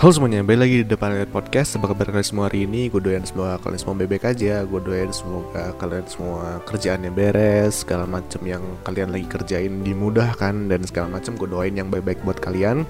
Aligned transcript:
Halo 0.00 0.16
semuanya, 0.16 0.40
balik 0.40 0.64
lagi 0.64 0.76
di 0.80 0.86
Depan 0.96 1.12
Layar 1.12 1.28
Podcast. 1.28 1.76
Apa 1.76 1.92
kabar 1.92 2.08
kalian 2.08 2.24
semua 2.24 2.48
hari 2.48 2.64
ini? 2.64 2.88
Gue 2.88 3.04
doain 3.04 3.20
semoga 3.20 3.60
kalian 3.60 3.80
semua 3.84 4.00
bebek 4.00 4.32
aja. 4.32 4.64
Gue 4.64 4.80
doain 4.80 5.12
semoga 5.12 5.76
kalian 5.76 6.08
semua 6.08 6.56
kerjaannya 6.64 7.12
beres 7.12 7.84
Segala 7.84 8.08
macam 8.08 8.40
yang 8.48 8.64
kalian 8.80 9.12
lagi 9.12 9.28
kerjain 9.28 9.84
dimudahkan 9.84 10.72
Dan 10.72 10.88
segala 10.88 11.20
macam 11.20 11.36
gue 11.36 11.44
doain 11.44 11.76
yang 11.76 11.92
baik-baik 11.92 12.24
buat 12.24 12.40
kalian. 12.40 12.88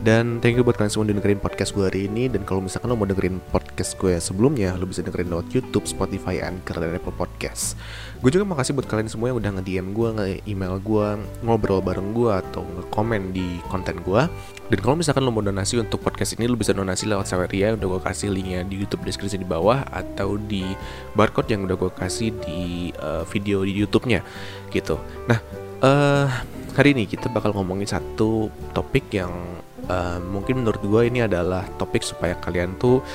Dan 0.00 0.40
thank 0.40 0.56
you 0.56 0.64
buat 0.64 0.80
kalian 0.80 0.96
semua 0.96 1.12
dengerin 1.12 1.44
podcast 1.44 1.76
gue 1.76 1.92
hari 1.92 2.08
ini. 2.08 2.32
Dan 2.32 2.48
kalau 2.48 2.64
misalkan 2.64 2.88
lo 2.88 2.96
mau 2.96 3.04
dengerin 3.04 3.36
podcast 3.52 3.92
gue 4.00 4.16
sebelumnya 4.16 4.80
Lo 4.80 4.88
bisa 4.88 5.04
dengerin 5.04 5.28
lewat 5.28 5.52
Youtube, 5.52 5.84
Spotify, 5.84 6.40
Anchor, 6.40 6.80
dan 6.80 6.96
Apple 6.96 7.20
Podcast 7.20 7.76
Gue 8.24 8.30
juga 8.32 8.48
makasih 8.48 8.72
buat 8.72 8.88
kalian 8.88 9.12
semua 9.12 9.30
yang 9.30 9.38
udah 9.38 9.50
nge-DM 9.60 9.92
gue, 9.92 10.08
nge-email 10.16 10.80
gue 10.80 11.08
Ngobrol 11.44 11.84
bareng 11.84 12.16
gue 12.16 12.32
atau 12.32 12.64
nge-komen 12.64 13.36
di 13.36 13.60
konten 13.68 14.00
gue 14.00 14.24
dan 14.66 14.78
kalau 14.82 14.98
misalkan 14.98 15.22
lo 15.22 15.30
mau 15.30 15.46
donasi 15.46 15.78
untuk 15.78 16.02
podcast 16.02 16.34
ini, 16.34 16.50
lo 16.50 16.58
bisa 16.58 16.74
donasi 16.74 17.06
lewat 17.06 17.30
Saweria. 17.30 17.78
Udah 17.78 17.86
gue 17.86 18.00
kasih 18.02 18.34
linknya 18.34 18.66
di 18.66 18.82
YouTube 18.82 19.06
deskripsi 19.06 19.38
di 19.38 19.46
bawah 19.46 19.86
atau 19.86 20.34
di 20.34 20.66
barcode 21.14 21.54
yang 21.54 21.70
udah 21.70 21.76
gue 21.78 21.90
kasih 21.94 22.34
di 22.42 22.90
uh, 22.98 23.22
video 23.30 23.62
di 23.62 23.70
YouTube-nya, 23.70 24.26
gitu. 24.74 24.98
Nah, 25.30 25.38
uh, 25.86 26.26
hari 26.74 26.98
ini 26.98 27.06
kita 27.06 27.30
bakal 27.30 27.54
ngomongin 27.54 27.86
satu 27.86 28.50
topik 28.74 29.06
yang 29.14 29.30
uh, 29.86 30.18
mungkin 30.18 30.66
menurut 30.66 30.82
gue 30.82 31.02
ini 31.14 31.22
adalah 31.22 31.62
topik 31.78 32.02
supaya 32.02 32.34
kalian 32.42 32.74
tuh 32.74 33.06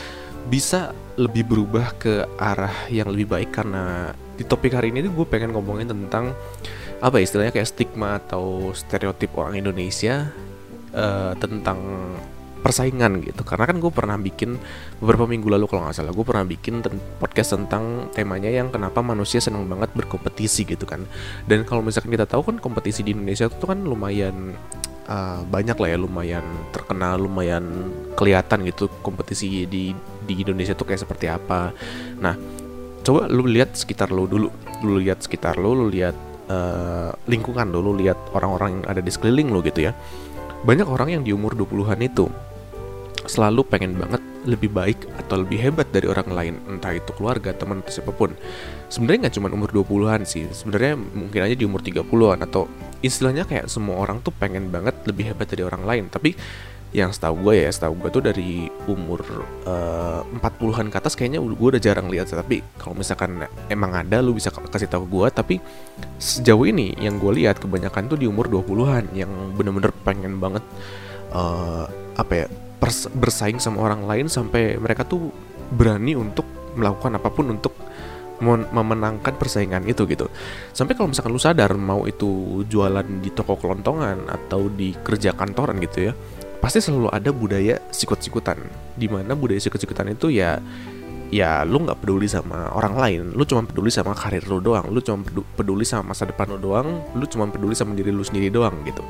bisa 0.48 0.96
lebih 1.20 1.46
berubah 1.46 2.00
ke 2.00 2.26
arah 2.40 2.74
yang 2.88 3.12
lebih 3.12 3.28
baik 3.28 3.52
karena 3.52 4.16
di 4.42 4.44
topik 4.50 4.74
hari 4.74 4.90
ini 4.90 5.06
tuh 5.06 5.14
gue 5.14 5.28
pengen 5.30 5.54
ngomongin 5.54 5.86
tentang 5.94 6.34
apa 6.98 7.22
ya, 7.22 7.30
istilahnya 7.30 7.54
kayak 7.54 7.70
stigma 7.70 8.18
atau 8.18 8.74
stereotip 8.74 9.30
orang 9.38 9.62
Indonesia 9.62 10.34
uh, 10.98 11.34
tentang 11.38 11.78
persaingan 12.62 13.26
gitu. 13.26 13.42
Karena 13.42 13.66
kan 13.66 13.78
gue 13.82 13.90
pernah 13.90 14.18
bikin 14.22 14.58
beberapa 15.02 15.26
minggu 15.26 15.50
lalu 15.50 15.66
kalau 15.66 15.86
nggak 15.86 15.98
salah 15.98 16.14
gue 16.14 16.26
pernah 16.26 16.46
bikin 16.46 16.86
podcast 17.18 17.58
tentang 17.58 18.14
temanya 18.14 18.54
yang 18.54 18.70
kenapa 18.70 19.02
manusia 19.02 19.42
senang 19.42 19.66
banget 19.66 19.90
berkompetisi 19.98 20.66
gitu 20.70 20.86
kan. 20.86 21.06
Dan 21.50 21.66
kalau 21.66 21.82
misalkan 21.82 22.14
kita 22.14 22.30
tahu 22.30 22.54
kan 22.54 22.58
kompetisi 22.62 23.02
di 23.02 23.18
Indonesia 23.18 23.50
itu 23.50 23.66
kan 23.66 23.82
lumayan 23.82 24.54
uh, 25.10 25.42
banyak 25.50 25.74
lah 25.74 25.90
ya 25.90 25.98
lumayan 25.98 26.46
terkenal 26.70 27.18
lumayan 27.18 27.66
kelihatan 28.14 28.62
gitu 28.70 28.94
kompetisi 29.02 29.66
di 29.66 29.90
di 30.22 30.34
Indonesia 30.38 30.78
tuh 30.78 30.86
kayak 30.86 31.02
seperti 31.02 31.34
apa. 31.34 31.74
Nah 32.22 32.61
coba 33.02 33.28
lu 33.28 33.46
lihat 33.46 33.74
sekitar 33.74 34.10
lu 34.14 34.26
dulu. 34.26 34.50
Lu 34.82 34.98
lihat 34.98 35.22
sekitar 35.22 35.58
lu 35.58 35.74
lu 35.74 35.86
lihat 35.90 36.16
uh, 36.50 37.12
lingkungan 37.30 37.70
lu 37.70 37.82
lu 37.82 37.94
lihat 37.98 38.18
orang-orang 38.34 38.82
yang 38.82 38.86
ada 38.88 39.02
di 39.02 39.12
sekeliling 39.12 39.50
lu 39.50 39.60
gitu 39.66 39.90
ya. 39.90 39.94
Banyak 40.62 40.86
orang 40.86 41.10
yang 41.20 41.24
di 41.26 41.34
umur 41.34 41.58
20-an 41.58 42.00
itu 42.06 42.30
selalu 43.26 43.66
pengen 43.66 43.98
banget 43.98 44.22
lebih 44.42 44.74
baik 44.74 44.98
atau 45.22 45.46
lebih 45.46 45.62
hebat 45.62 45.86
dari 45.94 46.10
orang 46.10 46.30
lain 46.34 46.54
entah 46.66 46.98
itu 46.98 47.14
keluarga, 47.14 47.54
teman 47.54 47.86
atau 47.86 47.94
siapa 47.94 48.10
pun. 48.14 48.34
Sebenarnya 48.90 49.30
nggak 49.30 49.36
cuma 49.38 49.48
umur 49.54 49.70
20-an 49.70 50.26
sih 50.26 50.50
sebenarnya 50.50 50.98
mungkin 50.98 51.42
aja 51.46 51.56
di 51.58 51.66
umur 51.66 51.86
30-an 51.86 52.42
atau 52.46 52.66
istilahnya 53.06 53.46
kayak 53.46 53.70
semua 53.70 54.02
orang 54.02 54.22
tuh 54.26 54.34
pengen 54.34 54.74
banget 54.74 54.98
lebih 55.06 55.34
hebat 55.34 55.50
dari 55.50 55.62
orang 55.66 55.86
lain. 55.86 56.06
Tapi 56.10 56.34
yang 56.92 57.16
setahu 57.16 57.48
gue 57.48 57.64
ya 57.64 57.70
setahu 57.72 57.96
gue 58.04 58.10
tuh 58.12 58.24
dari 58.24 58.68
umur 58.84 59.24
uh, 59.64 60.28
40-an 60.28 60.92
ke 60.92 60.98
atas 61.00 61.16
kayaknya 61.16 61.40
gue 61.40 61.68
udah 61.72 61.80
jarang 61.80 62.12
lihat 62.12 62.36
tapi 62.36 62.60
kalau 62.76 63.00
misalkan 63.00 63.48
emang 63.72 63.96
ada 63.96 64.20
lu 64.20 64.36
bisa 64.36 64.52
kasih 64.52 64.92
tahu 64.92 65.08
gue 65.08 65.28
tapi 65.32 65.56
sejauh 66.20 66.68
ini 66.68 66.92
yang 67.00 67.16
gue 67.16 67.32
lihat 67.32 67.64
kebanyakan 67.64 68.12
tuh 68.12 68.20
di 68.20 68.28
umur 68.28 68.52
20-an 68.52 69.08
yang 69.16 69.32
bener-bener 69.56 69.96
pengen 70.04 70.36
banget 70.44 70.64
uh, 71.32 71.88
apa 72.20 72.34
ya 72.44 72.46
bersaing 73.16 73.64
sama 73.64 73.88
orang 73.88 74.04
lain 74.04 74.28
sampai 74.28 74.76
mereka 74.76 75.08
tuh 75.08 75.32
berani 75.72 76.20
untuk 76.20 76.44
melakukan 76.76 77.16
apa 77.16 77.30
pun 77.32 77.56
untuk 77.56 77.72
memenangkan 78.42 79.38
persaingan 79.38 79.86
itu 79.86 80.02
gitu. 80.10 80.26
Sampai 80.74 80.98
kalau 80.98 81.14
misalkan 81.14 81.30
lu 81.30 81.38
sadar 81.38 81.78
mau 81.78 82.10
itu 82.10 82.66
jualan 82.66 83.06
di 83.22 83.30
toko 83.30 83.54
kelontongan 83.54 84.26
atau 84.26 84.66
di 84.66 84.98
kerja 84.98 85.38
kantoran 85.38 85.78
gitu 85.78 86.10
ya 86.10 86.14
pasti 86.62 86.80
selalu 86.80 87.10
ada 87.10 87.34
budaya 87.34 87.82
sikut-sikutan. 87.90 88.62
Di 88.94 89.10
mana 89.10 89.34
budaya 89.34 89.58
sikut-sikutan 89.58 90.14
itu 90.14 90.30
ya 90.30 90.62
ya 91.32 91.64
lu 91.64 91.82
nggak 91.82 92.04
peduli 92.06 92.30
sama 92.30 92.70
orang 92.78 92.94
lain. 92.94 93.24
Lu 93.34 93.48
cuma 93.48 93.66
peduli 93.66 93.90
sama 93.90 94.14
karir 94.14 94.46
lu 94.46 94.62
doang. 94.62 94.86
Lu 94.94 95.02
cuma 95.02 95.26
peduli 95.58 95.82
sama 95.88 96.14
masa 96.14 96.30
depan 96.30 96.54
lu 96.54 96.60
doang. 96.62 97.02
Lu 97.18 97.26
cuma 97.26 97.50
peduli 97.50 97.74
sama 97.74 97.98
diri 97.98 98.14
lu 98.14 98.22
sendiri 98.22 98.54
doang 98.54 98.78
gitu. 98.86 99.02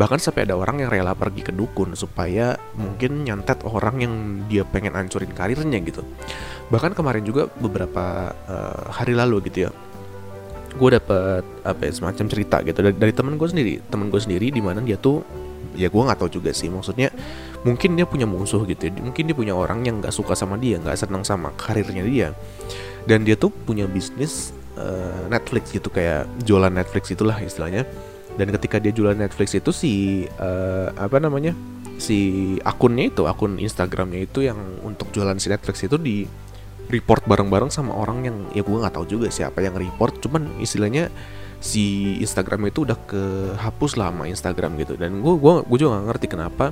Bahkan 0.00 0.18
sampai 0.22 0.48
ada 0.48 0.56
orang 0.56 0.80
yang 0.80 0.88
rela 0.88 1.12
pergi 1.12 1.44
ke 1.44 1.52
dukun 1.52 1.92
supaya 1.92 2.56
mungkin 2.78 3.28
nyantet 3.28 3.60
orang 3.68 4.00
yang 4.00 4.14
dia 4.48 4.64
pengen 4.64 4.96
hancurin 4.96 5.30
karirnya 5.36 5.78
gitu. 5.84 6.00
Bahkan 6.72 6.96
kemarin 6.96 7.26
juga 7.26 7.52
beberapa 7.60 8.32
uh, 8.48 8.88
hari 8.88 9.12
lalu 9.12 9.52
gitu 9.52 9.68
ya 9.68 9.72
gue 10.76 10.90
dapet 10.92 11.40
apa 11.64 11.88
ya, 11.88 11.92
semacam 11.92 12.24
cerita 12.28 12.56
gitu. 12.60 12.78
Dari, 12.84 12.92
dari 12.94 13.12
temen 13.16 13.40
gue 13.40 13.48
sendiri. 13.48 13.80
Temen 13.88 14.12
gue 14.12 14.20
sendiri 14.20 14.52
di 14.52 14.60
mana 14.60 14.84
dia 14.84 15.00
tuh 15.00 15.24
ya 15.74 15.88
gue 15.92 16.02
nggak 16.02 16.18
tahu 16.18 16.30
juga 16.40 16.50
sih. 16.54 16.72
Maksudnya 16.72 17.12
mungkin 17.62 17.98
dia 17.98 18.06
punya 18.08 18.24
musuh 18.24 18.62
gitu 18.64 18.88
ya. 18.88 18.92
Mungkin 18.96 19.28
dia 19.28 19.36
punya 19.36 19.54
orang 19.56 19.84
yang 19.84 20.00
nggak 20.00 20.14
suka 20.14 20.36
sama 20.36 20.56
dia 20.56 20.80
nggak 20.80 20.96
senang 20.96 21.22
sama 21.22 21.52
karirnya 21.56 22.04
dia. 22.06 22.28
Dan 23.06 23.22
dia 23.22 23.38
tuh 23.38 23.50
punya 23.50 23.86
bisnis 23.86 24.50
uh, 24.78 25.26
Netflix 25.30 25.70
gitu. 25.70 25.88
Kayak 25.92 26.26
jualan 26.42 26.72
Netflix 26.72 27.12
itulah 27.12 27.36
istilahnya. 27.38 27.86
Dan 28.36 28.52
ketika 28.52 28.76
dia 28.76 28.92
jualan 28.92 29.16
Netflix 29.16 29.56
itu 29.56 29.70
si 29.72 29.92
uh, 30.36 30.92
apa 30.96 31.16
namanya 31.16 31.56
si 31.96 32.56
akunnya 32.60 33.08
itu 33.08 33.24
akun 33.24 33.56
Instagramnya 33.56 34.28
itu 34.28 34.44
yang 34.44 34.60
untuk 34.84 35.08
jualan 35.16 35.40
si 35.40 35.48
Netflix 35.48 35.80
itu 35.88 35.96
di 35.96 36.28
report 36.92 37.26
bareng-bareng 37.26 37.72
sama 37.72 37.96
orang 37.96 38.28
yang 38.28 38.36
ya 38.54 38.62
gue 38.62 38.76
nggak 38.76 38.94
tahu 38.94 39.06
juga 39.08 39.32
siapa 39.32 39.64
yang 39.64 39.74
report. 39.74 40.22
Cuman 40.22 40.60
istilahnya 40.60 41.10
si 41.66 42.14
Instagram 42.22 42.70
itu 42.70 42.86
udah 42.86 42.94
kehapus 43.10 43.98
lah 43.98 44.14
sama 44.14 44.30
Instagram 44.30 44.78
gitu. 44.78 44.94
Dan 44.94 45.18
gue 45.18 45.34
gua 45.34 45.66
gue 45.66 45.78
juga 45.82 45.98
gak 45.98 46.06
ngerti 46.14 46.26
kenapa 46.30 46.70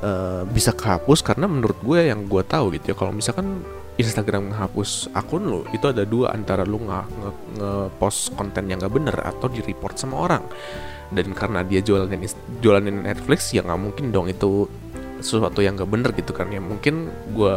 uh, 0.00 0.48
bisa 0.48 0.72
kehapus 0.72 1.20
karena 1.20 1.44
menurut 1.44 1.76
gue 1.84 2.08
yang 2.08 2.24
gue 2.24 2.40
tahu 2.40 2.72
gitu 2.72 2.92
ya 2.92 2.96
kalau 2.96 3.12
misalkan 3.12 3.60
Instagram 4.00 4.56
ngehapus 4.56 5.12
akun 5.12 5.44
lo 5.44 5.68
itu 5.76 5.84
ada 5.84 6.08
dua 6.08 6.32
antara 6.32 6.64
lo 6.64 6.80
nggak 6.80 7.06
nge-post 7.60 8.32
konten 8.32 8.64
yang 8.72 8.80
gak 8.80 8.96
bener 8.96 9.12
atau 9.20 9.52
di 9.52 9.60
report 9.60 10.00
sama 10.00 10.16
orang. 10.24 10.44
Dan 11.12 11.36
karena 11.36 11.60
dia 11.60 11.84
jualan 11.84 12.08
jualan 12.64 12.88
Netflix 12.88 13.52
ya 13.52 13.60
nggak 13.60 13.80
mungkin 13.84 14.08
dong 14.08 14.32
itu 14.32 14.64
sesuatu 15.20 15.60
yang 15.60 15.76
gak 15.76 15.92
bener 15.92 16.10
gitu 16.16 16.32
kan 16.32 16.48
ya. 16.48 16.64
Mungkin 16.64 17.12
gue 17.36 17.56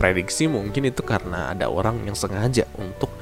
prediksi 0.00 0.48
mungkin 0.48 0.88
itu 0.88 1.04
karena 1.04 1.52
ada 1.52 1.68
orang 1.68 2.00
yang 2.08 2.16
sengaja 2.16 2.64
untuk 2.80 3.12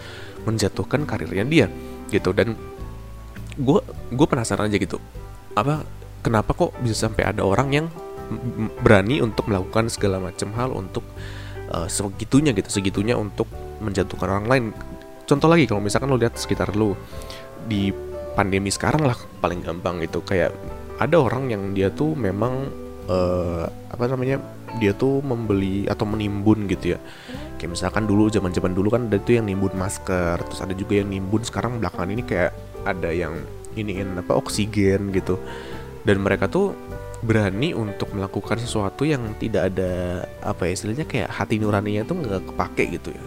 menjatuhkan 0.46 1.04
karirnya 1.04 1.44
dia 1.44 1.66
gitu. 2.10 2.34
Dan 2.34 2.58
gue 3.56 3.80
gue 4.10 4.26
penasaran 4.26 4.68
aja 4.68 4.78
gitu. 4.78 4.98
Apa 5.54 5.86
kenapa 6.20 6.52
kok 6.52 6.74
bisa 6.82 7.08
sampai 7.08 7.30
ada 7.30 7.42
orang 7.46 7.68
yang 7.70 7.86
berani 8.82 9.18
untuk 9.18 9.50
melakukan 9.50 9.90
segala 9.90 10.22
macam 10.22 10.54
hal 10.54 10.70
untuk 10.70 11.02
uh, 11.74 11.90
segitunya 11.90 12.54
gitu 12.54 12.70
segitunya 12.70 13.14
untuk 13.18 13.46
menjatuhkan 13.80 14.28
orang 14.28 14.46
lain? 14.46 14.64
Contoh 15.26 15.46
lagi 15.46 15.70
kalau 15.70 15.82
misalkan 15.82 16.10
lo 16.10 16.18
lihat 16.18 16.34
sekitar 16.34 16.74
lo 16.74 16.98
di 17.66 17.94
pandemi 18.34 18.70
sekarang 18.70 19.06
lah 19.06 19.18
paling 19.38 19.62
gampang 19.62 20.02
gitu. 20.02 20.22
Kayak 20.22 20.54
ada 20.98 21.16
orang 21.16 21.48
yang 21.50 21.72
dia 21.72 21.88
tuh 21.90 22.12
memang 22.18 22.68
uh, 23.08 23.64
apa 23.90 24.04
namanya 24.10 24.38
dia 24.78 24.94
tuh 24.94 25.18
membeli 25.24 25.90
atau 25.90 26.06
menimbun 26.06 26.70
gitu 26.70 26.94
ya 26.94 26.98
kayak 27.60 27.76
misalkan 27.76 28.08
dulu 28.08 28.32
zaman 28.32 28.56
zaman 28.56 28.72
dulu 28.72 28.88
kan 28.88 29.12
ada 29.12 29.20
tuh 29.20 29.36
yang 29.36 29.44
nimbun 29.44 29.76
masker 29.76 30.40
terus 30.40 30.64
ada 30.64 30.72
juga 30.72 31.04
yang 31.04 31.12
nimbun 31.12 31.44
sekarang 31.44 31.76
belakangan 31.76 32.08
ini 32.08 32.24
kayak 32.24 32.56
ada 32.88 33.12
yang 33.12 33.36
iniin 33.76 34.16
apa 34.18 34.32
oksigen 34.34 35.12
gitu. 35.12 35.36
Dan 36.00 36.24
mereka 36.24 36.48
tuh 36.48 36.72
berani 37.20 37.76
untuk 37.76 38.16
melakukan 38.16 38.56
sesuatu 38.56 39.04
yang 39.04 39.36
tidak 39.36 39.68
ada 39.68 40.24
apa 40.40 40.64
ya 40.64 40.72
istilahnya 40.72 41.04
kayak 41.04 41.28
hati 41.28 41.60
nuraninya 41.60 42.08
tuh 42.08 42.16
nggak 42.16 42.42
kepake 42.48 42.84
gitu 42.96 43.12
ya. 43.12 43.22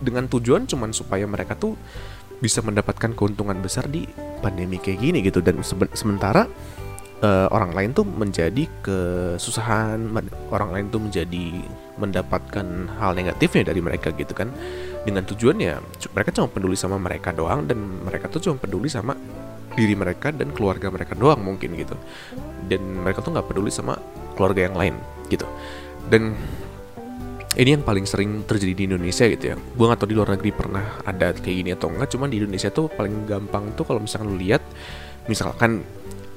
Dengan 0.00 0.24
tujuan 0.32 0.64
cuman 0.64 0.96
supaya 0.96 1.28
mereka 1.28 1.52
tuh 1.52 1.76
bisa 2.40 2.64
mendapatkan 2.64 3.12
keuntungan 3.12 3.60
besar 3.60 3.88
di 3.92 4.08
pandemi 4.40 4.80
kayak 4.80 4.98
gini 5.04 5.18
gitu. 5.20 5.44
Dan 5.44 5.60
sementara 5.92 6.48
uh, 7.22 7.48
orang 7.52 7.72
lain 7.72 7.90
tuh 7.96 8.04
menjadi 8.04 8.64
kesusahan, 8.82 10.10
orang 10.52 10.70
lain 10.72 10.86
tuh 10.92 11.00
menjadi 11.00 11.44
mendapatkan 11.96 12.66
hal 13.00 13.16
negatifnya 13.16 13.72
dari 13.72 13.80
mereka 13.80 14.12
gitu 14.12 14.32
kan. 14.36 14.52
Dengan 15.06 15.22
tujuannya 15.22 15.78
mereka 16.12 16.30
cuma 16.34 16.48
peduli 16.50 16.76
sama 16.76 16.98
mereka 16.98 17.30
doang 17.30 17.64
dan 17.64 17.78
mereka 18.02 18.26
tuh 18.26 18.50
cuma 18.50 18.56
peduli 18.58 18.90
sama 18.90 19.14
diri 19.76 19.92
mereka 19.92 20.32
dan 20.32 20.50
keluarga 20.56 20.88
mereka 20.88 21.14
doang 21.14 21.40
mungkin 21.40 21.76
gitu. 21.78 21.94
Dan 22.66 23.06
mereka 23.06 23.22
tuh 23.22 23.32
nggak 23.32 23.46
peduli 23.46 23.70
sama 23.70 23.96
keluarga 24.34 24.66
yang 24.66 24.76
lain 24.76 24.94
gitu. 25.30 25.46
Dan 26.10 26.34
ini 27.56 27.72
yang 27.72 27.84
paling 27.84 28.04
sering 28.04 28.44
terjadi 28.44 28.74
di 28.76 28.84
Indonesia 28.84 29.24
gitu 29.24 29.44
ya 29.52 29.56
gue 29.56 29.84
gak 29.88 29.98
tau 30.04 30.08
di 30.08 30.12
luar 30.12 30.36
negeri 30.36 30.52
pernah 30.52 31.00
ada 31.08 31.32
kayak 31.32 31.56
gini 31.56 31.70
atau 31.72 31.88
enggak 31.88 32.12
cuman 32.12 32.28
di 32.28 32.36
Indonesia 32.44 32.68
tuh 32.68 32.92
paling 32.92 33.24
gampang 33.24 33.72
tuh 33.72 33.88
kalau 33.88 34.04
misalkan 34.04 34.28
lu 34.28 34.36
lihat 34.36 34.60
misalkan 35.26 35.80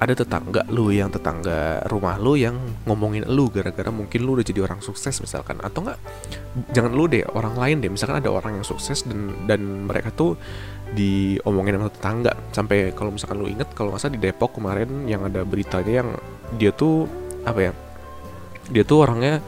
ada 0.00 0.16
tetangga 0.16 0.64
lu 0.72 0.88
yang 0.88 1.12
tetangga 1.12 1.84
rumah 1.92 2.16
lu 2.16 2.32
yang 2.32 2.56
ngomongin 2.88 3.28
lu 3.28 3.52
gara-gara 3.52 3.92
mungkin 3.92 4.24
lu 4.24 4.40
udah 4.40 4.46
jadi 4.48 4.64
orang 4.64 4.80
sukses 4.80 5.20
misalkan. 5.20 5.60
Atau 5.60 5.84
enggak 5.84 6.00
jangan 6.72 6.96
lu 6.96 7.04
deh 7.04 7.20
orang 7.36 7.52
lain 7.52 7.84
deh. 7.84 7.92
Misalkan 7.92 8.24
ada 8.24 8.32
orang 8.32 8.56
yang 8.56 8.64
sukses 8.64 9.04
dan 9.04 9.36
dan 9.44 9.60
mereka 9.84 10.08
tuh 10.16 10.40
diomongin 10.96 11.76
sama 11.76 11.92
tetangga. 11.92 12.32
Sampai 12.56 12.96
kalau 12.96 13.12
misalkan 13.12 13.44
lu 13.44 13.46
inget 13.52 13.68
kalau 13.76 13.92
masa 13.92 14.08
di 14.08 14.16
Depok 14.16 14.56
kemarin 14.56 15.04
yang 15.04 15.28
ada 15.28 15.44
beritanya 15.44 15.92
yang 16.00 16.10
dia 16.56 16.72
tuh 16.72 17.04
apa 17.44 17.60
ya 17.60 17.72
dia 18.72 18.84
tuh 18.88 19.04
orangnya 19.04 19.44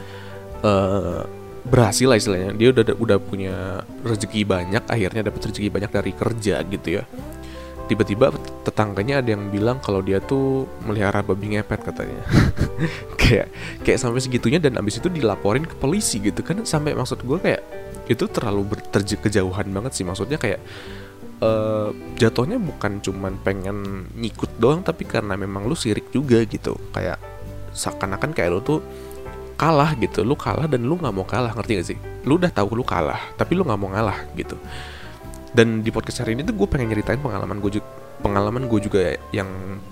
uh, 0.61 1.25
berhasil 1.65 2.05
lah 2.05 2.21
istilahnya. 2.21 2.53
Dia 2.53 2.69
udah 2.77 2.93
udah 3.01 3.17
punya 3.17 3.81
rezeki 4.05 4.45
banyak 4.45 4.85
akhirnya 4.85 5.33
dapat 5.33 5.49
rezeki 5.49 5.73
banyak 5.73 5.89
dari 5.89 6.11
kerja 6.13 6.61
gitu 6.61 7.01
ya 7.01 7.05
tiba-tiba 7.87 8.31
tetangganya 8.63 9.19
ada 9.19 9.35
yang 9.35 9.51
bilang 9.51 9.77
kalau 9.83 9.99
dia 9.99 10.23
tuh 10.23 10.65
melihara 10.87 11.19
babi 11.19 11.55
ngepet 11.55 11.81
katanya. 11.83 12.23
Kayak 13.23 13.55
kayak 13.87 13.99
sampai 14.03 14.19
segitunya 14.19 14.59
dan 14.59 14.75
abis 14.75 14.99
itu 14.99 15.07
dilaporin 15.07 15.63
ke 15.63 15.75
polisi 15.79 16.19
gitu 16.19 16.43
kan. 16.43 16.59
Sampai 16.67 16.91
maksud 16.91 17.23
gue 17.23 17.39
kayak 17.39 17.63
itu 18.11 18.27
terlalu 18.27 18.75
berterje 18.75 19.15
kejauhan 19.15 19.71
banget 19.71 19.95
sih. 19.95 20.03
Maksudnya 20.03 20.35
kayak 20.35 20.59
uh, 21.39 21.95
jatuhnya 22.19 22.59
bukan 22.59 22.99
cuman 22.99 23.39
pengen 23.39 24.11
nyikut 24.19 24.51
doang 24.59 24.83
tapi 24.83 25.07
karena 25.07 25.39
memang 25.39 25.63
lu 25.71 25.75
sirik 25.75 26.11
juga 26.11 26.43
gitu. 26.43 26.75
Kayak 26.91 27.15
seakan-akan 27.71 28.35
kayak 28.35 28.49
lu 28.51 28.59
tuh 28.59 28.79
kalah 29.55 29.95
gitu. 29.95 30.27
Lu 30.27 30.35
kalah 30.35 30.67
dan 30.67 30.83
lu 30.83 30.99
nggak 30.99 31.15
mau 31.15 31.23
kalah 31.23 31.55
ngerti 31.55 31.71
gak 31.79 31.87
sih? 31.95 31.99
Lu 32.27 32.35
udah 32.35 32.51
tahu 32.51 32.75
lu 32.75 32.83
kalah 32.83 33.23
tapi 33.39 33.55
lu 33.55 33.63
nggak 33.63 33.79
mau 33.79 33.87
ngalah 33.87 34.19
gitu 34.35 34.59
dan 35.53 35.85
di 35.85 35.93
podcast 35.93 36.25
hari 36.25 36.33
ini 36.33 36.41
tuh 36.41 36.57
gue 36.57 36.67
pengen 36.67 36.89
nyeritain 36.89 37.21
pengalaman 37.21 37.61
gue 37.61 37.79
juga 37.79 37.87
pengalaman 38.25 38.65
gue 38.65 38.79
juga 38.81 39.01
yang 39.29 39.47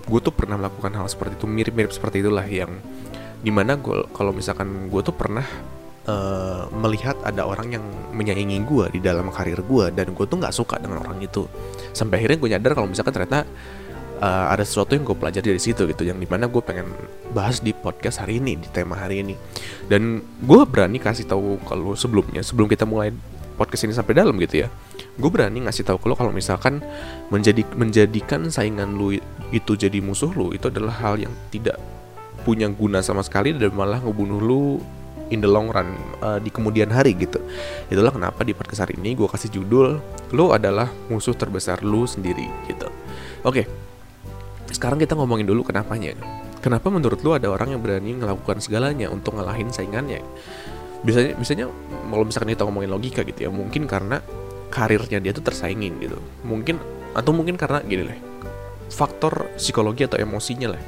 gue 0.09 0.19
tuh 0.21 0.33
pernah 0.33 0.57
melakukan 0.57 0.93
hal 0.97 1.05
seperti 1.05 1.37
itu 1.37 1.45
mirip-mirip 1.45 1.93
seperti 1.93 2.25
itulah 2.25 2.45
yang 2.45 2.81
di 3.41 3.49
mana 3.53 3.77
gue 3.77 4.05
kalau 4.13 4.33
misalkan 4.33 4.89
gue 4.89 5.01
tuh 5.01 5.13
pernah 5.13 5.45
uh, 6.05 6.65
melihat 6.73 7.17
ada 7.21 7.45
orang 7.45 7.77
yang 7.77 7.85
menyaingi 8.13 8.61
gue 8.65 8.85
di 8.97 8.99
dalam 9.01 9.29
karir 9.29 9.61
gue 9.61 9.85
dan 9.93 10.13
gue 10.13 10.25
tuh 10.25 10.37
nggak 10.37 10.53
suka 10.53 10.77
dengan 10.77 11.01
orang 11.01 11.17
itu. 11.21 11.45
Sampai 11.93 12.21
akhirnya 12.21 12.37
gue 12.37 12.49
nyadar 12.53 12.71
kalau 12.77 12.87
misalkan 12.89 13.13
ternyata 13.13 13.49
uh, 14.21 14.45
ada 14.53 14.61
sesuatu 14.61 14.93
yang 14.93 15.05
gue 15.05 15.17
pelajari 15.17 15.57
dari 15.57 15.61
situ 15.61 15.89
gitu 15.89 16.05
yang 16.05 16.21
di 16.21 16.29
mana 16.29 16.45
gue 16.45 16.61
pengen 16.61 16.89
bahas 17.33 17.61
di 17.61 17.73
podcast 17.73 18.21
hari 18.21 18.37
ini 18.37 18.61
di 18.61 18.69
tema 18.69 18.97
hari 18.97 19.25
ini. 19.25 19.33
Dan 19.89 20.21
gue 20.21 20.61
berani 20.69 21.01
kasih 21.01 21.25
tahu 21.25 21.57
kalau 21.65 21.97
sebelumnya 21.97 22.45
sebelum 22.45 22.69
kita 22.69 22.85
mulai 22.85 23.09
podcast 23.57 23.89
ini 23.89 23.93
sampai 23.93 24.13
dalam 24.17 24.37
gitu 24.41 24.65
ya 24.65 24.69
gue 25.19 25.29
berani 25.31 25.67
ngasih 25.67 25.83
tahu 25.83 25.97
ke 25.99 26.07
lo 26.07 26.15
kalau 26.15 26.31
misalkan 26.31 26.79
menjadi 27.27 27.67
menjadikan 27.75 28.47
saingan 28.47 28.95
lu 28.95 29.17
itu 29.51 29.71
jadi 29.75 29.99
musuh 29.99 30.31
lu 30.31 30.55
itu 30.55 30.71
adalah 30.71 30.95
hal 31.03 31.19
yang 31.19 31.33
tidak 31.51 31.75
punya 32.47 32.71
guna 32.71 33.03
sama 33.03 33.21
sekali 33.21 33.53
dan 33.53 33.75
malah 33.75 33.99
ngebunuh 34.01 34.39
lu 34.39 34.63
in 35.31 35.43
the 35.43 35.47
long 35.47 35.69
run 35.71 35.95
uh, 36.23 36.39
di 36.39 36.49
kemudian 36.49 36.89
hari 36.89 37.15
gitu 37.15 37.39
itulah 37.91 38.11
kenapa 38.11 38.41
di 38.47 38.55
podcast 38.55 38.87
hari 38.87 38.97
ini 38.97 39.15
gue 39.19 39.27
kasih 39.27 39.51
judul 39.51 39.99
lo 40.31 40.45
adalah 40.55 40.87
musuh 41.11 41.35
terbesar 41.35 41.83
lu 41.83 42.07
sendiri 42.07 42.47
gitu 42.67 42.87
oke 43.43 43.51
okay 43.51 43.65
sekarang 44.71 44.97
kita 44.97 45.13
ngomongin 45.19 45.45
dulu 45.45 45.67
kenapanya. 45.67 46.15
Kenapa 46.63 46.87
menurut 46.87 47.19
lu 47.21 47.35
ada 47.35 47.51
orang 47.51 47.75
yang 47.75 47.81
berani 47.83 48.15
melakukan 48.15 48.63
segalanya 48.63 49.11
untuk 49.11 49.35
ngalahin 49.35 49.69
saingannya? 49.69 50.23
Biasanya, 51.03 51.31
biasanya 51.35 51.65
kalau 52.07 52.23
misalkan 52.25 52.49
kita 52.53 52.63
ngomongin 52.65 52.91
logika 52.93 53.21
gitu 53.27 53.39
ya, 53.45 53.49
mungkin 53.51 53.89
karena 53.89 54.21
karirnya 54.71 55.19
dia 55.19 55.35
tuh 55.35 55.43
tersaingin 55.43 55.99
gitu. 55.99 56.17
Mungkin 56.47 56.79
atau 57.11 57.35
mungkin 57.35 57.59
karena 57.59 57.83
gini 57.83 58.07
lah, 58.07 58.17
faktor 58.87 59.51
psikologi 59.59 60.07
atau 60.07 60.17
emosinya 60.17 60.71
lah. 60.71 60.81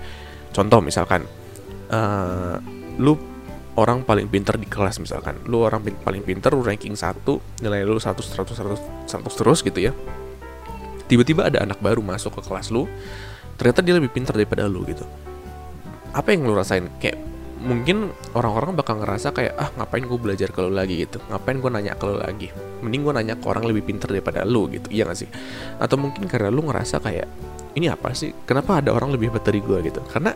Contoh 0.55 0.79
misalkan, 0.79 1.27
uh, 1.91 2.57
lu 2.97 3.19
orang 3.75 4.07
paling 4.07 4.31
pinter 4.31 4.55
di 4.55 4.69
kelas 4.69 5.03
misalkan, 5.03 5.43
lu 5.51 5.67
orang 5.67 5.83
pin 5.83 5.97
paling 5.99 6.23
pinter, 6.23 6.55
lu 6.55 6.63
ranking 6.63 6.95
1, 6.95 7.27
nilai 7.59 7.83
lu 7.83 7.99
100, 7.99 8.15
100, 8.23 8.55
100, 8.55 9.11
100 9.11 9.39
terus 9.43 9.59
gitu 9.59 9.79
ya. 9.83 9.91
Tiba-tiba 11.11 11.51
ada 11.51 11.61
anak 11.61 11.83
baru 11.83 11.99
masuk 11.99 12.39
ke 12.39 12.41
kelas 12.47 12.71
lu, 12.71 12.87
ternyata 13.59 13.83
dia 13.83 13.99
lebih 13.99 14.09
pintar 14.09 14.39
daripada 14.39 14.65
lu 14.65 14.87
gitu 14.87 15.03
apa 16.13 16.29
yang 16.29 16.45
lu 16.45 16.53
rasain 16.53 16.85
kayak 17.01 17.17
mungkin 17.63 18.11
orang-orang 18.35 18.75
bakal 18.75 18.99
ngerasa 18.99 19.31
kayak 19.31 19.55
ah 19.55 19.69
ngapain 19.79 20.03
gue 20.03 20.19
belajar 20.19 20.51
kalau 20.51 20.67
lagi? 20.67 21.07
gitu. 21.07 21.23
Ngapain 21.31 21.57
gue 21.57 21.71
nanya 21.71 21.95
kalau 21.95 22.19
lagi? 22.19 22.51
Mending 22.83 23.01
gue 23.07 23.13
nanya 23.15 23.35
ke 23.39 23.45
orang 23.47 23.63
lebih 23.65 23.87
pintar 23.87 24.11
daripada 24.11 24.43
lu 24.43 24.67
gitu 24.67 24.91
iya 24.91 25.07
gak 25.07 25.17
sih? 25.17 25.29
Atau 25.79 25.95
mungkin 25.95 26.27
karena 26.27 26.51
lu 26.51 26.67
ngerasa 26.67 26.99
kayak 26.99 27.27
ini 27.79 27.87
apa 27.87 28.11
sih? 28.11 28.35
Kenapa 28.43 28.83
ada 28.83 28.91
orang 28.91 29.15
lebih 29.15 29.31
hebat 29.31 29.47
dari 29.47 29.63
gue 29.63 29.79
gitu. 29.87 30.03
Karena 30.05 30.35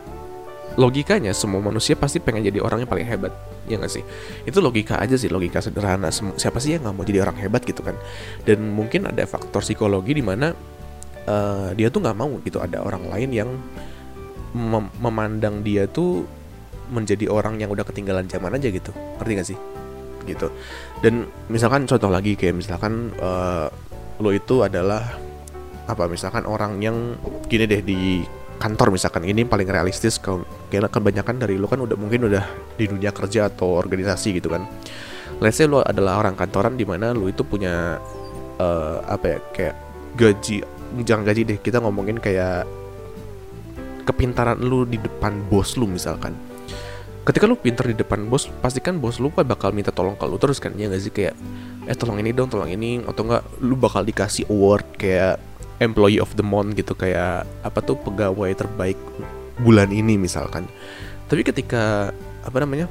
logikanya 0.79 1.35
semua 1.35 1.59
manusia 1.59 1.97
pasti 1.97 2.23
pengen 2.23 2.47
jadi 2.47 2.61
orang 2.61 2.85
yang 2.85 2.89
paling 2.89 3.05
hebat 3.05 3.33
ya 3.67 3.75
gak 3.75 3.91
sih? 3.91 4.03
Itu 4.47 4.63
logika 4.63 4.97
aja 5.03 5.19
sih 5.19 5.27
logika 5.27 5.59
sederhana. 5.59 6.09
Siapa 6.15 6.57
sih 6.63 6.79
yang 6.79 6.87
nggak 6.87 6.95
mau 6.95 7.03
jadi 7.03 7.19
orang 7.27 7.37
hebat 7.43 7.61
gitu 7.67 7.83
kan? 7.83 7.99
Dan 8.47 8.71
mungkin 8.71 9.03
ada 9.11 9.27
faktor 9.27 9.59
psikologi 9.61 10.15
di 10.15 10.23
mana 10.23 10.55
uh, 11.27 11.69
dia 11.75 11.91
tuh 11.91 11.99
nggak 11.99 12.17
mau 12.17 12.31
gitu. 12.41 12.63
Ada 12.63 12.79
orang 12.79 13.03
lain 13.11 13.29
yang 13.35 13.49
mem 14.55 14.87
memandang 15.03 15.59
dia 15.61 15.85
tuh 15.85 16.36
menjadi 16.91 17.27
orang 17.31 17.59
yang 17.59 17.71
udah 17.71 17.83
ketinggalan 17.87 18.27
zaman 18.27 18.55
aja 18.55 18.67
gitu. 18.71 18.91
Ngerti 19.19 19.31
gak 19.37 19.47
sih? 19.47 19.57
Gitu. 20.27 20.47
Dan 20.99 21.27
misalkan 21.47 21.87
contoh 21.87 22.11
lagi 22.11 22.35
kayak 22.35 22.59
misalkan 22.59 23.15
uh, 23.19 23.71
lo 24.19 24.29
itu 24.33 24.65
adalah 24.65 25.15
apa 25.87 26.03
misalkan 26.11 26.43
orang 26.43 26.83
yang 26.83 27.15
gini 27.47 27.63
deh 27.63 27.79
di 27.79 27.99
kantor 28.59 28.91
misalkan 28.91 29.23
ini 29.23 29.47
paling 29.47 29.69
realistis 29.69 30.19
kalau 30.19 30.43
kebanyakan 30.67 31.39
dari 31.39 31.55
lo 31.55 31.69
kan 31.69 31.79
udah 31.79 31.95
mungkin 31.95 32.27
udah 32.27 32.43
di 32.75 32.89
dunia 32.89 33.15
kerja 33.15 33.47
atau 33.47 33.77
organisasi 33.79 34.41
gitu 34.41 34.51
kan. 34.51 34.67
Let's 35.37 35.61
say 35.61 35.69
lo 35.69 35.85
adalah 35.85 36.19
orang 36.19 36.35
kantoran 36.35 36.75
di 36.75 36.83
mana 36.83 37.13
lo 37.13 37.29
itu 37.29 37.45
punya 37.45 38.01
uh, 38.57 38.97
apa 39.05 39.25
ya 39.25 39.39
kayak 39.53 39.75
gaji 40.17 40.57
jangan 41.03 41.23
gaji 41.27 41.41
deh 41.45 41.57
kita 41.61 41.77
ngomongin 41.83 42.17
kayak 42.17 42.65
kepintaran 44.07 44.57
lu 44.57 44.87
di 44.87 44.97
depan 44.97 45.43
bos 45.51 45.75
lu 45.75 45.85
misalkan 45.85 46.33
ketika 47.27 47.43
lu 47.43 47.59
pinter 47.59 47.91
di 47.91 47.95
depan 47.99 48.31
bos 48.31 48.47
pastikan 48.63 49.03
bos 49.03 49.19
lu 49.19 49.27
bakal 49.27 49.75
minta 49.75 49.91
tolong 49.91 50.15
ke 50.15 50.23
lu 50.23 50.39
terus 50.39 50.63
kan 50.63 50.71
ya 50.79 50.87
gak 50.87 51.03
sih? 51.03 51.11
Kayak 51.11 51.35
eh 51.83 51.95
tolong 51.99 52.23
ini 52.23 52.31
dong 52.31 52.47
tolong 52.47 52.71
ini 52.71 53.03
atau 53.03 53.27
enggak 53.27 53.43
lu 53.59 53.75
bakal 53.75 54.07
dikasih 54.07 54.47
award 54.47 54.87
kayak 54.95 55.35
employee 55.83 56.23
of 56.23 56.31
the 56.39 56.45
month 56.45 56.79
gitu 56.79 56.95
kayak 56.95 57.43
apa 57.67 57.79
tuh 57.83 57.99
pegawai 57.99 58.55
terbaik 58.55 58.95
bulan 59.59 59.91
ini 59.91 60.15
misalkan. 60.15 60.63
Tapi 61.27 61.43
ketika 61.43 62.15
apa 62.47 62.57
namanya 62.63 62.87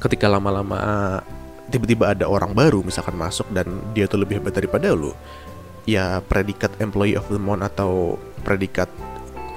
ketika 0.00 0.32
lama-lama 0.32 1.20
tiba-tiba 1.68 2.16
ada 2.16 2.24
orang 2.24 2.56
baru 2.56 2.80
misalkan 2.80 3.20
masuk 3.20 3.44
dan 3.52 3.68
dia 3.92 4.08
tuh 4.08 4.24
lebih 4.24 4.40
hebat 4.40 4.56
daripada 4.56 4.96
lu 4.96 5.12
ya 5.84 6.24
predikat 6.24 6.72
employee 6.80 7.20
of 7.20 7.26
the 7.28 7.36
month 7.36 7.60
atau 7.60 8.16
predikat 8.46 8.88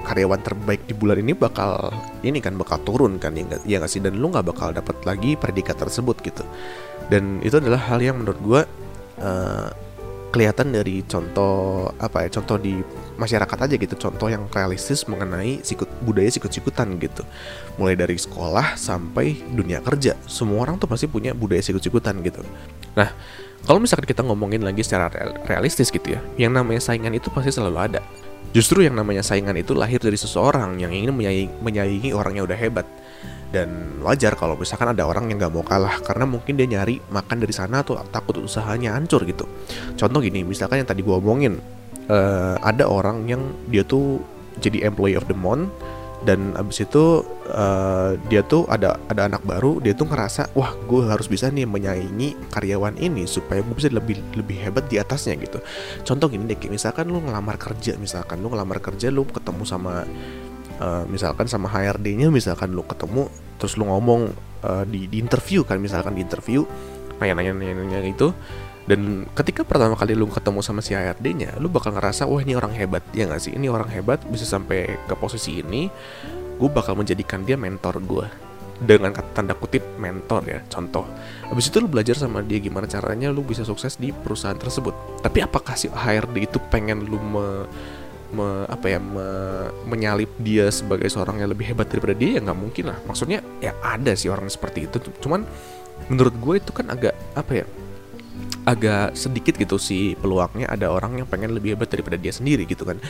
karyawan 0.06 0.42
terbaik 0.44 0.88
di 0.88 0.94
bulan 0.96 1.20
ini 1.20 1.36
bakal 1.36 1.92
ini 2.24 2.40
kan 2.40 2.56
bakal 2.56 2.80
turun 2.84 3.20
kan 3.20 3.36
ya 3.36 3.44
nggak 3.46 3.62
ya 3.68 3.78
gak 3.82 3.92
sih? 3.92 4.02
Dan 4.04 4.20
lu 4.20 4.32
nggak 4.32 4.46
bakal 4.48 4.72
dapat 4.72 4.96
lagi 5.04 5.36
predikat 5.36 5.76
tersebut 5.80 6.20
gitu. 6.24 6.44
Dan 7.10 7.42
itu 7.42 7.58
adalah 7.58 7.82
hal 7.90 8.00
yang 8.00 8.22
menurut 8.22 8.40
gue 8.40 8.62
uh, 9.24 9.68
kelihatan 10.30 10.70
dari 10.70 11.02
contoh 11.10 11.90
apa 11.98 12.30
ya 12.30 12.30
contoh 12.30 12.62
di 12.62 12.78
masyarakat 13.18 13.58
aja 13.66 13.76
gitu. 13.76 13.96
Contoh 13.98 14.30
yang 14.30 14.46
realistis 14.54 15.10
mengenai 15.10 15.66
sikut 15.66 15.90
budaya 16.06 16.30
sikut-sikutan 16.30 17.02
gitu. 17.02 17.26
Mulai 17.82 17.98
dari 17.98 18.16
sekolah 18.16 18.78
sampai 18.78 19.42
dunia 19.50 19.82
kerja. 19.82 20.14
Semua 20.30 20.64
orang 20.70 20.78
tuh 20.78 20.86
pasti 20.86 21.10
punya 21.10 21.34
budaya 21.34 21.66
sikut-sikutan 21.66 22.22
gitu. 22.22 22.46
Nah 22.94 23.10
kalau 23.66 23.82
misalkan 23.84 24.08
kita 24.08 24.24
ngomongin 24.24 24.64
lagi 24.64 24.86
secara 24.86 25.12
realistis 25.44 25.92
gitu 25.92 26.16
ya, 26.16 26.22
yang 26.40 26.56
namanya 26.56 26.80
saingan 26.80 27.12
itu 27.12 27.28
pasti 27.34 27.52
selalu 27.52 27.92
ada. 27.92 28.02
Justru 28.50 28.82
yang 28.82 28.98
namanya 28.98 29.22
saingan 29.22 29.54
itu 29.58 29.78
lahir 29.78 30.02
dari 30.02 30.18
seseorang 30.18 30.82
yang 30.82 30.90
ingin 30.90 31.14
menyaingi, 31.14 31.54
menyaingi 31.62 32.10
orang 32.18 32.42
yang 32.42 32.50
udah 32.50 32.58
hebat. 32.58 32.88
Dan 33.50 34.02
wajar 34.06 34.38
kalau 34.38 34.54
misalkan 34.54 34.94
ada 34.94 35.10
orang 35.10 35.30
yang 35.30 35.42
gak 35.42 35.54
mau 35.54 35.66
kalah 35.66 35.98
karena 36.06 36.30
mungkin 36.30 36.54
dia 36.54 36.70
nyari 36.70 37.02
makan 37.10 37.38
dari 37.42 37.54
sana 37.54 37.82
atau 37.82 37.98
takut 38.14 38.38
usahanya 38.38 38.94
hancur 38.94 39.26
gitu. 39.26 39.50
Contoh 39.98 40.22
gini, 40.22 40.46
misalkan 40.46 40.86
yang 40.86 40.90
tadi 40.90 41.02
gue 41.02 41.16
omongin, 41.18 41.58
uh, 42.10 42.56
ada 42.62 42.86
orang 42.86 43.26
yang 43.26 43.42
dia 43.70 43.82
tuh 43.82 44.22
jadi 44.62 44.90
employee 44.90 45.18
of 45.18 45.26
the 45.26 45.38
month 45.38 45.70
dan 46.28 46.52
abis 46.60 46.84
itu 46.84 47.24
uh, 47.48 48.20
dia 48.28 48.44
tuh 48.44 48.68
ada 48.68 49.00
ada 49.08 49.32
anak 49.32 49.40
baru 49.48 49.80
dia 49.80 49.96
tuh 49.96 50.12
ngerasa 50.12 50.52
wah 50.52 50.76
gue 50.84 51.08
harus 51.08 51.32
bisa 51.32 51.48
nih 51.48 51.64
menyaingi 51.64 52.52
karyawan 52.52 53.00
ini 53.00 53.24
supaya 53.24 53.64
gue 53.64 53.72
bisa 53.72 53.88
lebih 53.88 54.20
lebih 54.36 54.60
hebat 54.60 54.92
di 54.92 55.00
atasnya 55.00 55.40
gitu. 55.40 55.64
Contoh 56.04 56.28
gini 56.28 56.44
deh 56.44 56.60
misalkan 56.68 57.08
lu 57.08 57.24
ngelamar 57.24 57.56
kerja 57.56 57.96
misalkan 57.96 58.44
lu 58.44 58.52
ngelamar 58.52 58.84
kerja 58.84 59.08
lu 59.08 59.24
ketemu 59.24 59.64
sama 59.64 60.04
uh, 60.84 61.04
misalkan 61.08 61.48
sama 61.48 61.72
HRD-nya 61.72 62.28
misalkan 62.28 62.76
lu 62.76 62.84
ketemu 62.84 63.32
terus 63.56 63.80
lu 63.80 63.88
ngomong 63.88 64.32
uh, 64.64 64.84
di, 64.84 65.08
di 65.08 65.20
interview 65.24 65.64
kan 65.64 65.80
misalkan 65.80 66.16
di 66.16 66.24
interview 66.24 66.64
nanya-nanya 67.20 67.76
nanya 67.76 68.00
itu 68.04 68.32
dan 68.90 69.30
ketika 69.38 69.62
pertama 69.62 69.94
kali 69.94 70.18
lu 70.18 70.26
ketemu 70.26 70.66
sama 70.66 70.82
si 70.82 70.98
HRD-nya, 70.98 71.62
lu 71.62 71.70
bakal 71.70 71.94
ngerasa, 71.94 72.26
wah 72.26 72.42
ini 72.42 72.58
orang 72.58 72.74
hebat, 72.74 73.06
ya 73.14 73.30
gak 73.30 73.46
sih? 73.46 73.54
Ini 73.54 73.70
orang 73.70 73.86
hebat, 73.94 74.18
bisa 74.26 74.50
sampai 74.50 74.98
ke 75.06 75.14
posisi 75.14 75.62
ini, 75.62 75.94
gue 76.58 76.70
bakal 76.74 76.98
menjadikan 76.98 77.46
dia 77.46 77.54
mentor 77.54 78.02
gue. 78.02 78.26
Dengan 78.82 79.14
kata 79.14 79.30
tanda 79.38 79.54
kutip 79.54 79.86
mentor 80.02 80.42
ya, 80.50 80.66
contoh. 80.74 81.06
Habis 81.54 81.70
itu 81.70 81.78
lu 81.78 81.86
belajar 81.86 82.18
sama 82.18 82.42
dia 82.42 82.58
gimana 82.58 82.90
caranya 82.90 83.30
lu 83.30 83.46
bisa 83.46 83.62
sukses 83.62 83.94
di 83.94 84.10
perusahaan 84.10 84.58
tersebut. 84.58 85.22
Tapi 85.22 85.46
apakah 85.46 85.78
si 85.78 85.86
HRD 85.86 86.50
itu 86.50 86.58
pengen 86.74 87.06
lu 87.06 87.22
me, 87.22 87.70
me 88.34 88.66
apa 88.66 88.90
ya 88.90 88.98
me, 88.98 89.28
menyalip 89.86 90.34
dia 90.42 90.66
sebagai 90.74 91.14
seorang 91.14 91.46
yang 91.46 91.54
lebih 91.54 91.70
hebat 91.70 91.94
daripada 91.94 92.18
dia 92.18 92.38
ya 92.38 92.40
nggak 92.46 92.60
mungkin 92.62 92.94
lah 92.94 92.98
maksudnya 93.10 93.42
ya 93.58 93.74
ada 93.82 94.14
sih 94.14 94.30
orang 94.30 94.46
seperti 94.46 94.86
itu 94.86 95.02
cuman 95.18 95.50
menurut 96.14 96.38
gue 96.38 96.56
itu 96.62 96.70
kan 96.70 96.94
agak 96.94 97.18
apa 97.34 97.66
ya 97.66 97.66
agak 98.68 99.18
sedikit 99.18 99.58
gitu 99.58 99.82
sih 99.82 100.14
peluangnya 100.20 100.70
ada 100.70 100.94
orang 100.94 101.18
yang 101.18 101.28
pengen 101.28 101.56
lebih 101.58 101.74
hebat 101.74 101.90
daripada 101.90 102.20
dia 102.20 102.34
sendiri 102.34 102.70
gitu 102.70 102.86
kan. 102.86 103.02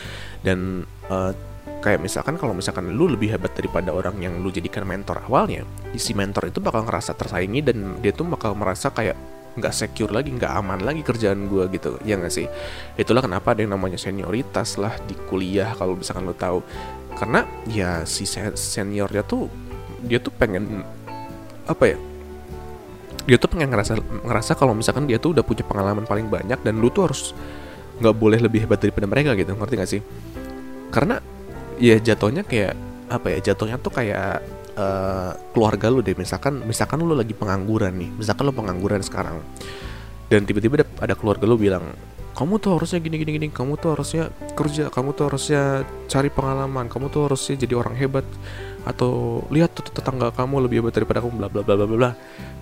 Dan 0.46 0.88
uh, 1.12 1.32
kayak 1.80 2.04
misalkan 2.04 2.36
kalau 2.36 2.52
misalkan 2.52 2.92
lu 2.92 3.08
lebih 3.08 3.32
hebat 3.36 3.56
daripada 3.56 3.92
orang 3.96 4.20
yang 4.20 4.40
lu 4.44 4.52
jadikan 4.52 4.84
mentor 4.84 5.24
awalnya 5.28 5.64
si 5.96 6.12
mentor 6.12 6.52
itu 6.52 6.60
bakal 6.60 6.84
ngerasa 6.84 7.16
tersaingi 7.16 7.64
dan 7.64 8.00
dia 8.04 8.12
tuh 8.12 8.28
bakal 8.28 8.52
merasa 8.52 8.92
kayak 8.92 9.16
nggak 9.60 9.74
secure 9.76 10.14
lagi 10.14 10.32
nggak 10.32 10.54
aman 10.62 10.80
lagi 10.86 11.02
kerjaan 11.04 11.50
gue 11.52 11.68
gitu 11.76 12.00
ya 12.08 12.16
nggak 12.20 12.34
sih? 12.34 12.48
Itulah 12.96 13.24
kenapa 13.26 13.52
ada 13.52 13.66
yang 13.66 13.76
namanya 13.76 14.00
senioritas 14.00 14.80
lah 14.80 14.96
di 15.08 15.16
kuliah 15.28 15.76
kalau 15.76 16.00
misalkan 16.00 16.24
lu 16.28 16.36
tahu. 16.36 16.60
Karena 17.20 17.44
ya 17.68 18.08
si 18.08 18.24
seniornya 18.56 19.28
tuh 19.28 19.52
dia 20.00 20.24
tuh 20.24 20.32
pengen 20.32 20.88
apa 21.68 21.84
ya 21.96 21.98
dia 23.28 23.38
tuh 23.40 23.50
pengen 23.52 23.72
ngerasa 23.72 24.00
ngerasa 24.24 24.52
kalau 24.56 24.76
misalkan 24.76 25.08
dia 25.08 25.20
tuh 25.20 25.36
udah 25.36 25.44
punya 25.44 25.64
pengalaman 25.66 26.04
paling 26.08 26.28
banyak 26.28 26.60
dan 26.60 26.74
lu 26.80 26.92
tuh 26.94 27.12
harus 27.12 27.32
nggak 28.00 28.16
boleh 28.16 28.40
lebih 28.40 28.64
hebat 28.64 28.80
daripada 28.80 29.08
mereka 29.08 29.36
gitu 29.36 29.52
ngerti 29.56 29.74
gak 29.76 29.90
sih? 29.90 30.02
Karena 30.90 31.20
ya 31.80 32.00
jatuhnya 32.00 32.48
kayak 32.48 32.74
apa 33.10 33.28
ya 33.36 33.40
jatuhnya 33.52 33.82
tuh 33.82 33.92
kayak 33.92 34.40
uh, 34.80 35.32
keluarga 35.52 35.92
lu 35.92 36.00
deh. 36.00 36.16
Misalkan 36.16 36.64
misalkan 36.64 37.04
lu 37.04 37.12
lagi 37.12 37.36
pengangguran 37.36 37.92
nih 37.96 38.10
misalkan 38.20 38.44
lu 38.48 38.54
pengangguran 38.56 39.04
sekarang 39.04 39.44
dan 40.30 40.46
tiba-tiba 40.46 40.86
ada, 40.86 40.88
ada 41.02 41.14
keluarga 41.18 41.44
lu 41.50 41.58
bilang 41.58 41.84
kamu 42.38 42.56
tuh 42.62 42.80
harusnya 42.80 43.04
gini 43.04 43.20
gini 43.20 43.32
gini 43.36 43.48
kamu 43.52 43.76
tuh 43.76 44.00
harusnya 44.00 44.32
kerja 44.56 44.88
kamu 44.88 45.12
tuh 45.12 45.28
harusnya 45.28 45.84
cari 46.08 46.32
pengalaman 46.32 46.88
kamu 46.88 47.12
tuh 47.12 47.28
harusnya 47.28 47.60
jadi 47.60 47.76
orang 47.76 48.00
hebat 48.00 48.24
atau 48.90 49.46
lihat 49.54 49.70
tuh 49.78 49.86
tetangga 49.94 50.34
kamu 50.34 50.66
lebih 50.66 50.82
hebat 50.82 50.98
daripada 50.98 51.22
kamu 51.22 51.46
bla 51.46 51.48
bla 51.48 51.62
bla 51.62 51.76
bla 51.78 51.86
bla 51.86 52.12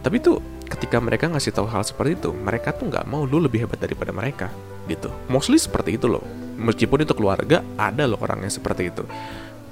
tapi 0.03 0.19
tuh 0.19 0.43
ketika 0.67 0.99
mereka 0.99 1.31
ngasih 1.31 1.55
tahu 1.55 1.71
hal 1.71 1.87
seperti 1.87 2.19
itu 2.19 2.35
mereka 2.35 2.75
tuh 2.75 2.91
nggak 2.91 3.07
mau 3.07 3.23
lu 3.23 3.39
lebih 3.39 3.63
hebat 3.63 3.79
daripada 3.79 4.11
mereka 4.11 4.51
gitu. 4.87 5.11
Mostly 5.27 5.59
seperti 5.59 5.99
itu 5.99 6.07
loh. 6.07 6.23
Meskipun 6.57 7.03
itu 7.05 7.13
keluarga 7.13 7.61
ada 7.77 8.07
loh 8.09 8.17
orang 8.23 8.47
yang 8.47 8.53
seperti 8.53 8.89
itu. 8.89 9.03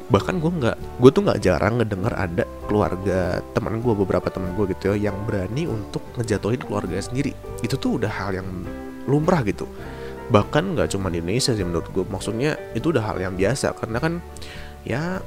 Bahkan 0.05 0.37
gue 0.37 0.51
nggak 0.61 0.77
gue 1.01 1.09
tuh 1.09 1.21
nggak 1.25 1.39
jarang 1.41 1.81
ngedengar 1.81 2.13
ada 2.13 2.45
keluarga 2.69 3.41
teman 3.57 3.81
gue 3.81 3.93
beberapa 3.97 4.29
teman 4.29 4.53
gue 4.53 4.69
gitu 4.77 4.93
ya 4.93 5.09
yang 5.09 5.17
berani 5.25 5.65
untuk 5.65 6.05
ngejatuhin 6.19 6.61
keluarga 6.61 7.01
sendiri. 7.01 7.33
Itu 7.65 7.81
tuh 7.81 7.97
udah 7.97 8.11
hal 8.11 8.37
yang 8.37 8.45
lumrah 9.09 9.41
gitu. 9.41 9.65
Bahkan 10.29 10.77
nggak 10.77 10.93
cuma 10.93 11.09
di 11.09 11.23
Indonesia 11.23 11.57
sih 11.57 11.65
menurut 11.65 11.89
gue 11.89 12.05
maksudnya 12.05 12.53
itu 12.77 12.93
udah 12.93 13.01
hal 13.01 13.17
yang 13.17 13.33
biasa. 13.33 13.73
Karena 13.73 13.97
kan 13.97 14.21
ya 14.85 15.17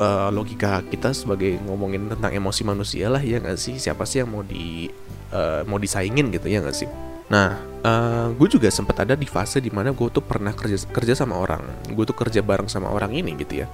uh, 0.00 0.28
logika 0.32 0.84
kita 0.86 1.12
sebagai 1.12 1.60
ngomongin 1.64 2.08
tentang 2.08 2.32
emosi 2.32 2.62
manusia 2.64 3.08
lah 3.08 3.20
ya 3.20 3.40
nggak 3.40 3.58
sih? 3.58 3.76
Siapa 3.80 4.04
sih 4.04 4.22
yang 4.24 4.32
mau 4.32 4.42
di 4.44 4.88
uh, 5.32 5.62
mau 5.64 5.80
disaingin 5.80 6.32
gitu 6.32 6.46
ya 6.48 6.60
nggak 6.62 6.76
sih? 6.76 6.88
Nah 7.26 7.58
uh, 7.82 7.90
eh, 7.90 8.26
gue 8.38 8.48
juga 8.50 8.70
sempat 8.70 9.02
ada 9.02 9.18
di 9.18 9.26
fase 9.26 9.58
di 9.58 9.70
mana 9.72 9.90
gue 9.90 10.08
tuh 10.12 10.22
pernah 10.22 10.52
kerja 10.54 10.78
kerja 10.90 11.14
sama 11.16 11.36
orang. 11.40 11.62
Gue 11.90 12.04
tuh 12.06 12.16
kerja 12.16 12.40
bareng 12.44 12.70
sama 12.70 12.92
orang 12.92 13.12
ini 13.16 13.34
gitu 13.40 13.64
ya. 13.64 13.66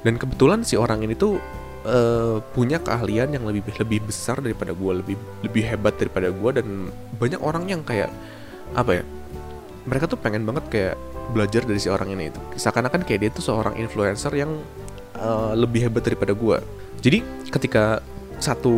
Dan 0.00 0.16
kebetulan 0.16 0.64
si 0.64 0.80
orang 0.80 1.04
ini 1.04 1.12
tuh 1.12 1.36
uh, 1.84 2.40
punya 2.56 2.80
keahlian 2.80 3.36
yang 3.36 3.44
lebih 3.44 3.62
lebih 3.76 4.00
besar 4.08 4.40
daripada 4.40 4.72
gue 4.72 4.92
lebih 5.04 5.16
lebih 5.44 5.62
hebat 5.64 5.94
daripada 6.00 6.32
gue 6.32 6.50
dan 6.56 6.66
banyak 7.20 7.40
orang 7.40 7.68
yang 7.68 7.84
kayak 7.84 8.08
apa 8.72 9.02
ya 9.02 9.04
mereka 9.84 10.06
tuh 10.06 10.20
pengen 10.20 10.44
banget 10.44 10.64
kayak 10.70 10.94
belajar 11.30 11.62
dari 11.62 11.78
si 11.78 11.86
orang 11.86 12.10
ini 12.10 12.28
itu. 12.28 12.40
Seakan-akan 12.58 13.06
kayak 13.06 13.20
dia 13.22 13.30
tuh 13.30 13.44
seorang 13.44 13.78
influencer 13.78 14.34
yang 14.34 14.50
uh, 15.20 15.52
lebih 15.54 15.86
hebat 15.86 16.02
daripada 16.02 16.32
gue 16.32 16.58
jadi 17.04 17.22
ketika 17.52 18.00
satu 18.40 18.72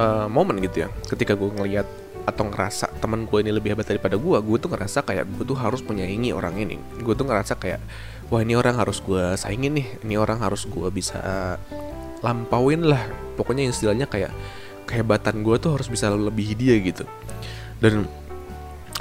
uh, 0.00 0.26
momen 0.32 0.64
gitu 0.64 0.84
ya 0.84 0.88
ketika 1.06 1.36
gue 1.36 1.48
ngelihat 1.52 1.86
atau 2.28 2.44
ngerasa 2.44 2.92
teman 3.00 3.24
gue 3.24 3.40
ini 3.40 3.48
lebih 3.56 3.72
hebat 3.72 3.88
daripada 3.88 4.20
gue 4.20 4.36
gue 4.36 4.56
tuh 4.60 4.68
ngerasa 4.68 5.00
kayak 5.00 5.24
gue 5.24 5.44
tuh 5.48 5.56
harus 5.56 5.80
menyaingi 5.80 6.36
orang 6.36 6.60
ini. 6.60 6.76
Gue 7.00 7.16
tuh 7.16 7.24
ngerasa 7.24 7.56
kayak 7.56 7.80
wah 8.28 8.44
ini 8.44 8.52
orang 8.52 8.76
harus 8.76 9.00
gue 9.00 9.32
saingin 9.40 9.80
nih 9.80 9.88
ini 10.04 10.20
orang 10.20 10.44
harus 10.44 10.68
gue 10.68 10.88
bisa 10.92 11.56
lampauin 12.20 12.84
lah. 12.84 13.00
Pokoknya 13.40 13.72
istilahnya 13.72 14.04
kayak 14.04 14.36
kehebatan 14.84 15.40
gue 15.40 15.56
tuh 15.56 15.80
harus 15.80 15.88
bisa 15.88 16.12
lebih 16.12 16.52
dia 16.52 16.76
gitu. 16.84 17.08
Dan 17.80 18.04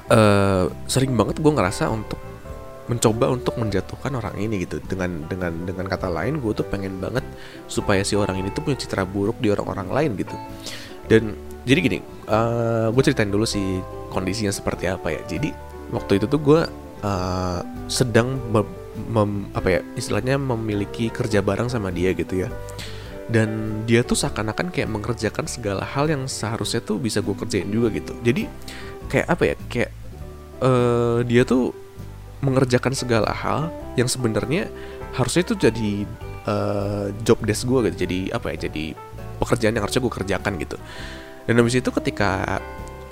uh, 0.08 0.72
sering 0.88 1.12
banget 1.20 1.44
gue 1.44 1.52
ngerasa 1.52 1.92
untuk 1.92 2.20
mencoba 2.88 3.30
untuk 3.32 3.60
menjatuhkan 3.60 4.16
orang 4.16 4.36
ini 4.40 4.64
gitu. 4.64 4.80
Dengan 4.84 5.28
dengan 5.28 5.54
dengan 5.68 5.86
kata 5.88 6.08
lain 6.08 6.40
gue 6.40 6.52
tuh 6.56 6.68
pengen 6.68 7.00
banget 7.04 7.24
supaya 7.68 8.02
si 8.02 8.16
orang 8.16 8.40
ini 8.40 8.50
tuh 8.52 8.64
punya 8.64 8.80
citra 8.80 9.04
buruk 9.04 9.38
di 9.44 9.52
orang-orang 9.52 9.88
lain 9.92 10.12
gitu. 10.16 10.36
Dan 11.08 11.36
jadi 11.68 11.80
gini 11.84 12.00
uh, 12.32 12.88
gue 12.92 13.04
ceritain 13.04 13.28
dulu 13.28 13.44
sih 13.44 13.84
kondisinya 14.12 14.52
seperti 14.52 14.88
apa 14.88 15.12
ya. 15.12 15.22
Jadi 15.28 15.52
waktu 15.92 16.20
itu 16.20 16.26
tuh 16.32 16.40
gue 16.40 16.62
uh, 17.04 17.60
sedang 17.92 18.40
mem, 18.52 18.68
mem, 19.12 19.32
apa 19.52 19.68
ya 19.68 19.80
istilahnya 20.00 20.40
memiliki 20.40 21.12
kerja 21.12 21.44
bareng 21.44 21.68
sama 21.68 21.92
dia 21.92 22.16
gitu 22.16 22.48
ya. 22.48 22.50
Dan 23.28 23.84
dia 23.84 24.08
tuh 24.08 24.16
seakan-akan 24.16 24.72
kayak 24.72 24.88
mengerjakan 24.88 25.52
segala 25.52 25.84
hal 25.84 26.08
yang 26.08 26.32
seharusnya 26.32 26.80
tuh 26.80 26.96
bisa 26.96 27.20
gue 27.20 27.36
kerjain 27.36 27.68
juga 27.68 27.92
gitu. 27.92 28.16
Jadi 28.24 28.48
kayak 29.12 29.28
apa 29.28 29.44
ya 29.44 29.56
kayak 29.68 29.92
uh, 30.64 31.20
dia 31.28 31.44
tuh 31.44 31.76
mengerjakan 32.42 32.94
segala 32.94 33.34
hal 33.34 33.74
yang 33.98 34.06
sebenarnya 34.06 34.70
harusnya 35.18 35.42
itu 35.48 35.56
jadi 35.58 35.92
uh, 36.46 37.06
job 37.26 37.42
desk 37.44 37.66
gue 37.66 37.90
gitu. 37.92 38.08
Jadi 38.08 38.20
apa 38.30 38.54
ya 38.54 38.70
jadi 38.70 38.94
pekerjaan 39.42 39.74
yang 39.78 39.84
harusnya 39.86 40.02
gue 40.04 40.14
kerjakan 40.14 40.54
gitu. 40.62 40.78
Dan 41.48 41.64
habis 41.64 41.76
itu 41.80 41.90
ketika 41.90 42.60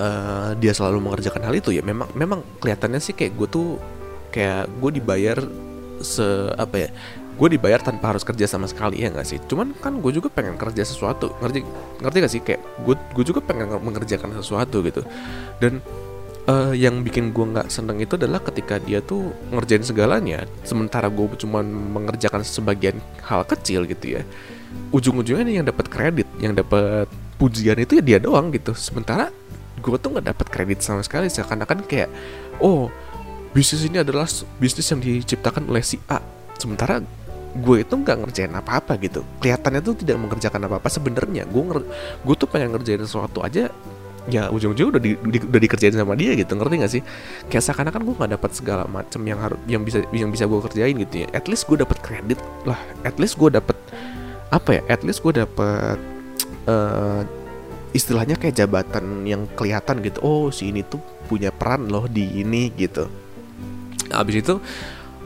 uh, 0.02 0.52
dia 0.60 0.74
selalu 0.76 1.00
mengerjakan 1.00 1.42
hal 1.48 1.56
itu 1.56 1.72
ya 1.72 1.82
memang 1.82 2.12
memang 2.14 2.44
kelihatannya 2.60 3.00
sih 3.00 3.16
kayak 3.16 3.34
gue 3.40 3.48
tuh 3.48 3.68
kayak 4.30 4.68
gue 4.84 4.92
dibayar 5.00 5.40
se 6.04 6.52
apa 6.60 6.76
ya 6.76 6.90
gue 7.36 7.48
dibayar 7.52 7.84
tanpa 7.84 8.16
harus 8.16 8.24
kerja 8.24 8.48
sama 8.48 8.68
sekali 8.68 9.04
ya 9.04 9.12
nggak 9.12 9.28
sih? 9.28 9.40
Cuman 9.44 9.76
kan 9.76 10.00
gue 10.00 10.12
juga 10.16 10.32
pengen 10.32 10.56
kerja 10.56 10.88
sesuatu 10.88 11.36
ngerti 11.44 11.68
ngerti 12.00 12.18
gak 12.24 12.32
sih? 12.32 12.42
Kayak 12.44 12.62
gue 12.88 12.96
gue 12.96 13.26
juga 13.28 13.44
pengen 13.44 13.76
mengerjakan 13.84 14.32
sesuatu 14.40 14.80
gitu. 14.88 15.04
Dan 15.60 15.84
uh, 16.50 16.74
yang 16.74 17.02
bikin 17.02 17.34
gue 17.34 17.46
nggak 17.46 17.68
seneng 17.70 18.02
itu 18.02 18.18
adalah 18.18 18.42
ketika 18.42 18.78
dia 18.82 19.02
tuh 19.02 19.34
ngerjain 19.52 19.86
segalanya. 19.86 20.46
Sementara 20.66 21.10
gue 21.10 21.26
cuma 21.38 21.62
mengerjakan 21.66 22.46
sebagian 22.46 22.98
hal 23.26 23.46
kecil 23.46 23.86
gitu 23.90 24.22
ya. 24.22 24.22
Ujung-ujungnya 24.94 25.46
yang 25.46 25.68
dapat 25.68 25.90
kredit. 25.90 26.28
Yang 26.40 26.66
dapat 26.66 27.08
pujian 27.36 27.78
itu 27.82 28.00
ya 28.00 28.04
dia 28.04 28.20
doang 28.22 28.54
gitu. 28.54 28.72
Sementara 28.78 29.30
gue 29.82 29.96
tuh 30.00 30.10
nggak 30.18 30.28
dapat 30.34 30.48
kredit 30.50 30.80
sama 30.86 31.02
sekali. 31.02 31.28
Seakan-akan 31.28 31.86
kayak 31.86 32.10
oh 32.62 32.90
bisnis 33.52 33.86
ini 33.88 34.02
adalah 34.02 34.28
bisnis 34.62 34.88
yang 34.90 35.02
diciptakan 35.02 35.68
oleh 35.68 35.84
si 35.84 35.98
A. 36.08 36.22
Sementara 36.56 37.02
gue 37.56 37.78
itu 37.80 37.96
nggak 37.96 38.18
ngerjain 38.28 38.52
apa-apa 38.52 39.00
gitu. 39.00 39.24
Kelihatannya 39.40 39.80
tuh 39.80 39.96
tidak 39.96 40.18
mengerjakan 40.20 40.68
apa-apa 40.68 40.88
sebenarnya. 40.92 41.48
Gue 41.48 41.64
gue 42.24 42.36
tuh 42.36 42.48
pengen 42.52 42.76
ngerjain 42.76 43.00
sesuatu 43.04 43.40
aja 43.40 43.72
ya 44.26 44.50
ujung-ujung 44.50 44.90
udah 44.90 45.02
di, 45.02 45.14
di, 45.18 45.38
udah 45.38 45.62
dikerjain 45.62 45.94
sama 45.94 46.18
dia 46.18 46.34
gitu 46.34 46.58
ngerti 46.58 46.76
gak 46.82 46.92
sih? 46.92 47.02
Kayak 47.50 47.64
seakan-akan 47.70 48.02
gue 48.02 48.16
nggak 48.18 48.32
dapat 48.38 48.52
segala 48.58 48.84
macam 48.90 49.22
yang 49.22 49.38
harus 49.38 49.60
yang 49.70 49.86
bisa 49.86 50.02
yang 50.10 50.34
bisa 50.34 50.50
gue 50.50 50.60
kerjain 50.66 50.96
gitu 50.98 51.16
ya. 51.26 51.28
At 51.34 51.46
least 51.46 51.70
gue 51.70 51.78
dapat 51.78 51.98
kredit 52.02 52.42
lah 52.66 52.80
at 53.06 53.16
least 53.22 53.38
gue 53.38 53.54
dapat 53.54 53.78
apa 54.50 54.70
ya 54.78 54.82
at 54.90 55.02
least 55.06 55.22
gue 55.22 55.34
dapat 55.34 55.98
uh, 56.66 57.22
istilahnya 57.94 58.36
kayak 58.36 58.58
jabatan 58.58 59.24
yang 59.30 59.46
kelihatan 59.54 60.02
gitu. 60.02 60.18
Oh 60.26 60.50
si 60.50 60.74
ini 60.74 60.82
tuh 60.82 61.00
punya 61.30 61.54
peran 61.54 61.86
loh 61.88 62.10
di 62.10 62.42
ini 62.42 62.74
gitu. 62.74 63.06
Abis 64.10 64.42
itu 64.42 64.58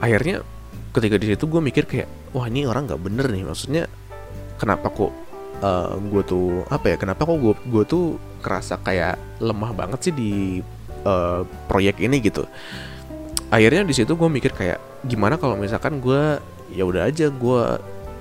akhirnya 0.03 0.43
ketika 0.91 1.15
di 1.15 1.35
situ 1.35 1.47
gue 1.47 1.61
mikir 1.63 1.87
kayak 1.87 2.07
wah 2.35 2.51
ini 2.51 2.67
orang 2.67 2.83
nggak 2.83 2.99
bener 2.99 3.25
nih. 3.31 3.47
Maksudnya 3.47 3.87
kenapa 4.59 4.91
kok 4.91 5.11
uh, 5.63 5.95
gue 5.95 6.23
tuh 6.27 6.67
apa 6.67 6.93
ya 6.93 6.95
kenapa 6.99 7.23
kok 7.23 7.39
gue 7.39 7.53
gue 7.63 7.83
tuh 7.87 8.05
kerasa 8.39 8.79
kayak 8.81 9.19
lemah 9.43 9.71
banget 9.75 10.09
sih 10.09 10.13
di 10.15 10.31
uh, 11.03 11.43
proyek 11.67 11.99
ini 11.99 12.23
gitu. 12.23 12.47
Akhirnya 13.49 13.85
di 13.85 13.93
situ 13.93 14.13
gue 14.13 14.29
mikir 14.29 14.53
kayak 14.53 14.79
gimana 15.05 15.37
kalau 15.37 15.57
misalkan 15.57 15.99
gue 15.99 16.37
ya 16.73 16.83
udah 16.85 17.09
aja 17.09 17.33
gue 17.33 17.61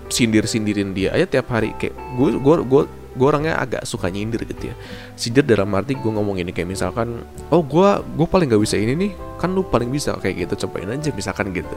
sindir 0.09 0.49
sindirin 0.49 0.93
dia 0.93 1.15
aja 1.15 1.27
tiap 1.27 1.49
hari. 1.53 1.73
Kayak 1.77 1.95
gue 2.17 2.29
gue 2.37 2.55
gue 2.65 2.83
gue 3.19 3.27
orangnya 3.27 3.59
agak 3.59 3.83
suka 3.89 4.09
nyindir 4.09 4.45
gitu 4.47 4.73
ya. 4.73 4.75
Sindir 5.19 5.45
dalam 5.45 5.71
arti 5.75 5.95
gue 5.99 6.13
ngomong 6.13 6.39
ini 6.39 6.51
kayak 6.55 6.69
misalkan 6.71 7.25
oh 7.51 7.63
gue 7.63 7.89
gue 8.03 8.27
paling 8.27 8.49
gak 8.51 8.63
bisa 8.63 8.77
ini 8.79 8.95
nih. 8.95 9.13
Kan 9.37 9.53
lu 9.53 9.67
paling 9.67 9.91
bisa. 9.93 10.17
Kayak 10.17 10.49
gitu 10.49 10.67
cobain 10.67 10.89
aja 10.89 11.11
misalkan 11.13 11.51
gitu 11.53 11.77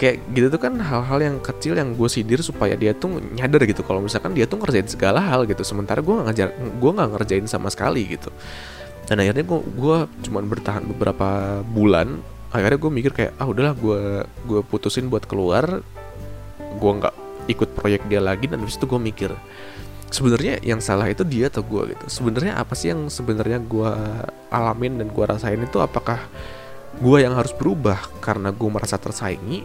kayak 0.00 0.32
gitu 0.32 0.48
tuh 0.48 0.56
kan 0.56 0.80
hal-hal 0.80 1.20
yang 1.20 1.36
kecil 1.44 1.76
yang 1.76 1.92
gue 1.92 2.08
sindir 2.08 2.40
supaya 2.40 2.72
dia 2.72 2.96
tuh 2.96 3.20
nyadar 3.36 3.68
gitu. 3.68 3.84
Kalau 3.84 4.00
misalkan 4.00 4.32
dia 4.32 4.48
tuh 4.48 4.56
ngerjain 4.56 4.88
segala 4.88 5.20
hal 5.20 5.44
gitu 5.44 5.60
sementara 5.60 6.00
gue 6.00 6.16
ngajar 6.24 6.56
gue 6.56 6.90
nggak 6.96 7.08
ngerjain 7.20 7.44
sama 7.44 7.68
sekali 7.68 8.16
gitu. 8.16 8.32
Dan 9.04 9.20
akhirnya 9.20 9.44
gue 9.44 9.60
gue 9.60 9.98
cuman 10.24 10.48
bertahan 10.48 10.88
beberapa 10.88 11.60
bulan 11.68 12.16
akhirnya 12.48 12.80
gue 12.80 12.90
mikir 12.90 13.12
kayak 13.12 13.32
ah 13.36 13.44
udahlah 13.44 13.76
gue 13.76 14.24
gue 14.48 14.60
putusin 14.64 15.12
buat 15.12 15.28
keluar 15.28 15.84
gue 16.80 16.92
nggak 16.96 17.14
ikut 17.52 17.68
proyek 17.76 18.08
dia 18.08 18.24
lagi. 18.24 18.48
Dan 18.48 18.64
habis 18.64 18.80
itu 18.80 18.88
gue 18.88 18.96
mikir 18.96 19.36
sebenarnya 20.08 20.64
yang 20.64 20.80
salah 20.80 21.12
itu 21.12 21.28
dia 21.28 21.52
atau 21.52 21.60
gue 21.60 21.92
gitu. 21.92 22.04
Sebenarnya 22.08 22.56
apa 22.56 22.72
sih 22.72 22.88
yang 22.88 23.12
sebenarnya 23.12 23.60
gue 23.60 23.92
alamin 24.48 24.96
dan 24.96 25.12
gue 25.12 25.24
rasain 25.28 25.60
itu? 25.60 25.76
Apakah 25.76 26.24
gue 26.96 27.18
yang 27.20 27.36
harus 27.36 27.52
berubah 27.52 28.00
karena 28.24 28.48
gue 28.48 28.70
merasa 28.72 28.96
tersaingi 28.96 29.62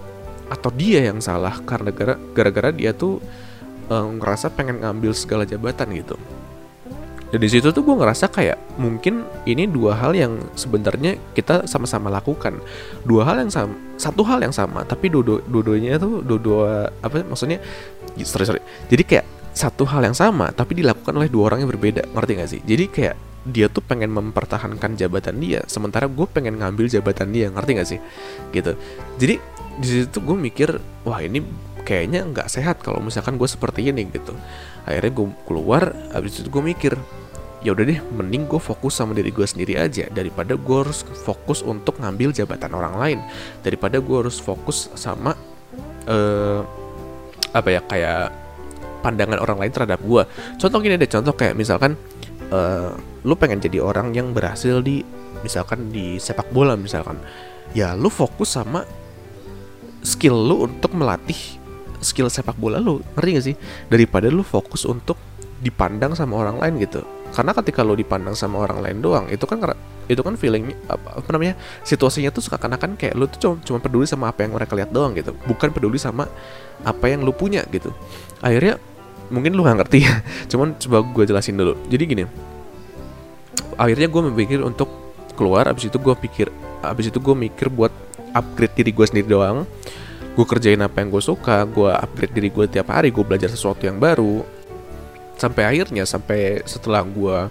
atau 0.51 0.69
dia 0.69 1.05
yang 1.09 1.19
salah 1.21 1.57
karena 1.65 1.89
gara-gara 2.33 2.69
dia 2.69 2.93
tuh 2.93 3.21
uh, 3.89 4.07
ngerasa 4.17 4.53
pengen 4.53 4.81
ngambil 4.81 5.11
segala 5.13 5.43
jabatan 5.45 5.89
gitu. 5.93 6.17
Dan 7.33 7.41
di 7.41 7.49
situ 7.49 7.73
tuh 7.73 7.83
gue 7.83 7.95
ngerasa 7.97 8.31
kayak 8.31 8.79
mungkin 8.79 9.25
ini 9.43 9.67
dua 9.67 9.97
hal 9.97 10.15
yang 10.15 10.39
sebenarnya 10.55 11.19
kita 11.33 11.67
sama-sama 11.67 12.07
lakukan. 12.07 12.61
Dua 13.03 13.25
hal 13.27 13.43
yang 13.43 13.51
sama 13.51 13.75
satu 13.99 14.21
hal 14.23 14.39
yang 14.39 14.55
sama 14.55 14.85
tapi 14.87 15.11
dua-duanya 15.11 15.99
tuh 15.99 16.21
dua-dua 16.21 16.93
apa 17.01 17.25
maksudnya 17.25 17.59
sorry 18.23 18.45
sorry. 18.45 18.61
Jadi 18.87 19.03
kayak 19.03 19.25
satu 19.51 19.83
hal 19.83 20.05
yang 20.05 20.15
sama 20.15 20.53
tapi 20.55 20.79
dilakukan 20.79 21.11
oleh 21.11 21.27
dua 21.27 21.51
orang 21.51 21.65
yang 21.65 21.71
berbeda 21.75 22.07
ngerti 22.13 22.31
gak 22.39 22.49
sih? 22.55 22.61
Jadi 22.63 22.85
kayak 22.87 23.15
dia 23.45 23.67
tuh 23.69 23.83
pengen 23.83 24.09
mempertahankan 24.15 24.97
jabatan 24.97 25.37
dia 25.37 25.61
sementara 25.67 26.07
gue 26.07 26.25
pengen 26.31 26.55
ngambil 26.61 26.87
jabatan 26.87 27.35
dia 27.35 27.51
ngerti 27.51 27.71
gak 27.75 27.89
sih? 27.89 27.99
Gitu. 28.53 28.79
Jadi 29.19 29.35
di 29.79 29.87
situ 29.87 30.17
gue 30.23 30.37
mikir 30.37 30.69
wah 31.03 31.19
ini 31.19 31.43
kayaknya 31.85 32.25
nggak 32.25 32.47
sehat 32.49 32.81
kalau 32.81 33.03
misalkan 33.03 33.35
gue 33.35 33.47
seperti 33.47 33.91
ini 33.91 34.07
gitu. 34.09 34.33
Akhirnya 34.87 35.11
gue 35.11 35.27
keluar 35.45 35.83
habis 36.13 36.39
itu 36.39 36.47
gue 36.47 36.63
mikir 36.63 36.93
ya 37.65 37.73
udah 37.73 37.81
deh 37.81 37.97
mending 38.13 38.45
gue 38.45 38.61
fokus 38.61 38.93
sama 38.93 39.17
diri 39.17 39.33
gue 39.33 39.45
sendiri 39.45 39.73
aja 39.81 40.05
daripada 40.13 40.53
gue 40.53 40.77
harus 40.85 41.01
fokus 41.01 41.65
untuk 41.65 41.97
ngambil 41.97 42.29
jabatan 42.29 42.77
orang 42.77 42.93
lain 42.93 43.19
daripada 43.65 43.97
gue 43.97 44.17
harus 44.21 44.37
fokus 44.37 44.93
sama 44.93 45.33
uh, 46.05 46.61
apa 47.49 47.69
ya 47.73 47.81
kayak 47.89 48.29
pandangan 49.01 49.41
orang 49.41 49.65
lain 49.65 49.73
terhadap 49.73 49.97
gue 50.05 50.29
contoh 50.61 50.77
gini 50.77 50.93
deh 51.01 51.09
contoh 51.09 51.33
kayak 51.33 51.57
misalkan 51.57 51.97
uh, 52.53 52.93
lu 53.25 53.33
pengen 53.33 53.57
jadi 53.57 53.81
orang 53.81 54.13
yang 54.13 54.29
berhasil 54.29 54.85
di 54.85 55.01
misalkan 55.41 55.93
di 55.93 56.17
sepak 56.21 56.49
bola 56.49 56.77
misalkan. 56.77 57.17
Ya 57.73 57.93
lu 57.97 58.09
fokus 58.09 58.57
sama 58.57 58.85
skill 60.05 60.37
lu 60.37 60.69
untuk 60.69 60.93
melatih 60.93 61.57
skill 61.99 62.29
sepak 62.29 62.53
bola 62.55 62.77
lu 62.77 63.01
ngerti 63.17 63.29
gak 63.33 63.45
sih? 63.51 63.55
Daripada 63.89 64.29
lu 64.29 64.45
fokus 64.45 64.85
untuk 64.85 65.17
dipandang 65.59 66.13
sama 66.13 66.37
orang 66.37 66.61
lain 66.61 66.85
gitu. 66.85 67.01
Karena 67.33 67.51
ketika 67.51 67.81
lo 67.81 67.97
dipandang 67.97 68.37
sama 68.37 68.61
orang 68.63 68.79
lain 68.85 68.97
doang 69.01 69.25
itu 69.27 69.43
kan 69.49 69.59
itu 70.05 70.21
kan 70.21 70.37
feeling 70.37 70.69
apa, 70.85 71.25
namanya 71.33 71.57
situasinya 71.81 72.29
tuh 72.29 72.45
suka 72.45 72.61
kan 72.61 72.93
kayak 72.93 73.17
lo 73.17 73.25
tuh 73.25 73.41
cuma, 73.41 73.55
cuma 73.65 73.77
peduli 73.81 74.05
sama 74.05 74.29
apa 74.29 74.45
yang 74.45 74.53
mereka 74.53 74.77
lihat 74.77 74.93
doang 74.93 75.17
gitu. 75.17 75.33
Bukan 75.49 75.73
peduli 75.73 75.97
sama 75.97 76.29
apa 76.85 77.05
yang 77.09 77.25
lo 77.25 77.33
punya 77.33 77.65
gitu. 77.73 77.89
Akhirnya 78.39 78.77
mungkin 79.33 79.57
lo 79.57 79.65
gak 79.65 79.81
ngerti 79.81 80.05
ya 80.05 80.21
cuman 80.53 80.77
coba 80.77 81.01
gue 81.01 81.23
jelasin 81.25 81.57
dulu. 81.57 81.73
Jadi 81.89 82.03
gini 82.05 82.23
akhirnya 83.75 84.07
gue 84.07 84.21
memikir 84.31 84.59
untuk 84.63 84.87
keluar 85.35 85.67
abis 85.67 85.91
itu 85.91 85.97
gue 85.99 86.15
pikir 86.15 86.47
abis 86.79 87.11
itu 87.11 87.19
gue 87.19 87.35
mikir 87.35 87.67
buat 87.67 87.91
upgrade 88.35 88.75
diri 88.75 88.91
gue 88.91 89.07
sendiri 89.07 89.31
doang. 89.31 89.63
Gue 90.35 90.43
kerjain 90.43 90.83
apa 90.83 90.99
yang 90.99 91.15
gue 91.15 91.23
suka 91.23 91.63
gue 91.63 91.87
upgrade 91.87 92.35
diri 92.35 92.51
gue 92.51 92.67
tiap 92.67 92.91
hari 92.91 93.07
gue 93.09 93.23
belajar 93.23 93.47
sesuatu 93.47 93.87
yang 93.87 93.95
baru. 93.97 94.43
Sampai 95.39 95.63
akhirnya 95.63 96.03
sampai 96.03 96.59
setelah 96.67 97.07
gue 97.07 97.47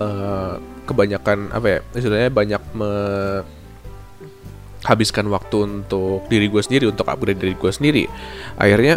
uh, 0.00 0.56
kebanyakan 0.88 1.52
apa 1.52 1.68
ya 1.68 1.84
istilahnya 1.92 2.32
banyak 2.32 2.64
menghabiskan 2.72 5.28
waktu 5.28 5.68
untuk 5.68 6.24
diri 6.32 6.48
gue 6.48 6.64
sendiri 6.64 6.88
untuk 6.88 7.04
upgrade 7.06 7.36
diri 7.36 7.52
gue 7.52 7.68
sendiri. 7.68 8.08
Akhirnya 8.56 8.96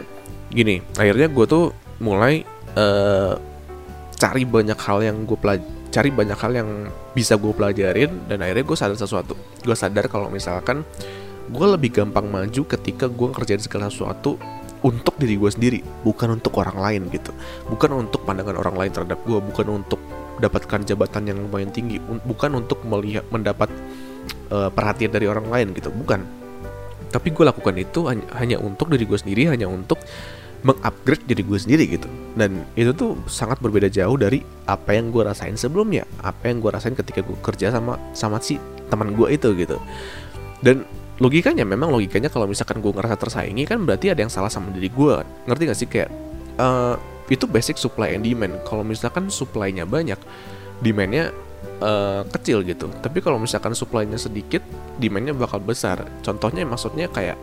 gini 0.50 0.82
akhirnya 0.98 1.30
gue 1.30 1.46
tuh 1.46 1.70
mulai 2.02 2.42
uh, 2.74 3.38
cari 4.20 4.44
banyak 4.44 4.80
hal 4.80 5.00
yang 5.04 5.24
gue 5.24 5.40
pelaj 5.40 5.62
cari 5.90 6.14
banyak 6.14 6.38
hal 6.38 6.54
yang 6.54 6.70
bisa 7.18 7.34
gue 7.38 7.50
pelajarin 7.50 8.30
dan 8.30 8.46
akhirnya 8.46 8.66
gue 8.66 8.78
sadar 8.78 8.98
sesuatu 8.98 9.34
gue 9.66 9.78
sadar 9.78 10.06
kalau 10.06 10.30
misalkan 10.30 10.86
gue 11.50 11.68
lebih 11.68 11.90
gampang 11.90 12.30
maju 12.30 12.62
ketika 12.66 13.10
gue 13.10 13.28
ngerjain 13.34 13.62
segala 13.62 13.90
sesuatu 13.90 14.38
untuk 14.80 15.20
diri 15.20 15.36
gue 15.36 15.52
sendiri 15.52 15.80
bukan 16.06 16.40
untuk 16.40 16.56
orang 16.62 16.78
lain 16.80 17.02
gitu. 17.12 17.36
Bukan 17.68 17.90
untuk 18.08 18.24
pandangan 18.24 18.56
orang 18.56 18.76
lain 18.78 18.92
terhadap 18.96 19.20
gue 19.28 19.40
bukan 19.42 19.84
untuk 19.84 20.00
dapatkan 20.40 20.88
jabatan 20.88 21.28
yang 21.28 21.38
lumayan 21.44 21.68
tinggi 21.68 22.00
bukan 22.24 22.64
untuk 22.64 22.80
melihat 22.88 23.28
mendapat 23.28 23.68
uh, 24.56 24.72
perhatian 24.72 25.12
dari 25.12 25.28
orang 25.28 25.52
lain 25.52 25.76
gitu 25.76 25.92
bukan. 25.92 26.24
Tapi 27.10 27.34
gue 27.34 27.42
lakukan 27.42 27.76
itu 27.76 28.06
hanya, 28.06 28.26
hanya 28.38 28.58
untuk 28.62 28.94
diri 28.94 29.04
gue 29.04 29.18
sendiri 29.18 29.50
hanya 29.50 29.66
untuk 29.66 29.98
mengupgrade 30.62 31.24
diri 31.28 31.44
gue 31.44 31.60
sendiri 31.60 31.84
gitu. 31.90 32.08
Dan 32.38 32.64
itu 32.78 32.94
tuh 32.96 33.20
sangat 33.28 33.60
berbeda 33.60 33.92
jauh 33.92 34.16
dari 34.16 34.46
apa 34.70 34.96
yang 34.96 35.12
gue 35.12 35.26
rasain 35.26 35.58
sebelumnya 35.60 36.06
apa 36.24 36.48
yang 36.48 36.64
gue 36.64 36.72
rasain 36.72 36.96
ketika 36.96 37.26
gue 37.26 37.36
kerja 37.44 37.74
sama 37.74 38.00
sama 38.16 38.40
si 38.40 38.62
teman 38.88 39.12
gue 39.12 39.28
itu 39.34 39.52
gitu. 39.60 39.76
Dan 40.64 40.88
logikanya 41.20 41.68
memang 41.68 41.92
logikanya 41.92 42.32
kalau 42.32 42.48
misalkan 42.48 42.80
gue 42.80 42.92
ngerasa 42.96 43.20
tersaingi 43.20 43.68
kan 43.68 43.84
berarti 43.84 44.12
ada 44.16 44.24
yang 44.24 44.32
salah 44.32 44.48
sama 44.48 44.72
diri 44.72 44.88
gue 44.88 45.16
ngerti 45.48 45.64
gak 45.68 45.78
sih? 45.78 45.88
Kayak 45.88 46.10
uh, 46.56 46.96
itu 47.30 47.46
basic 47.46 47.78
supply 47.78 48.16
and 48.16 48.26
demand. 48.26 48.58
Kalau 48.66 48.82
misalkan 48.82 49.30
supply-nya 49.30 49.86
banyak 49.86 50.18
demand-nya 50.82 51.36
uh, 51.84 52.24
kecil 52.32 52.64
gitu. 52.66 52.90
Tapi 53.04 53.20
kalau 53.20 53.38
misalkan 53.38 53.76
supply-nya 53.76 54.18
sedikit 54.18 54.64
demand-nya 54.98 55.36
bakal 55.36 55.62
besar. 55.62 56.08
Contohnya 56.26 56.66
maksudnya 56.66 57.12
kayak 57.12 57.38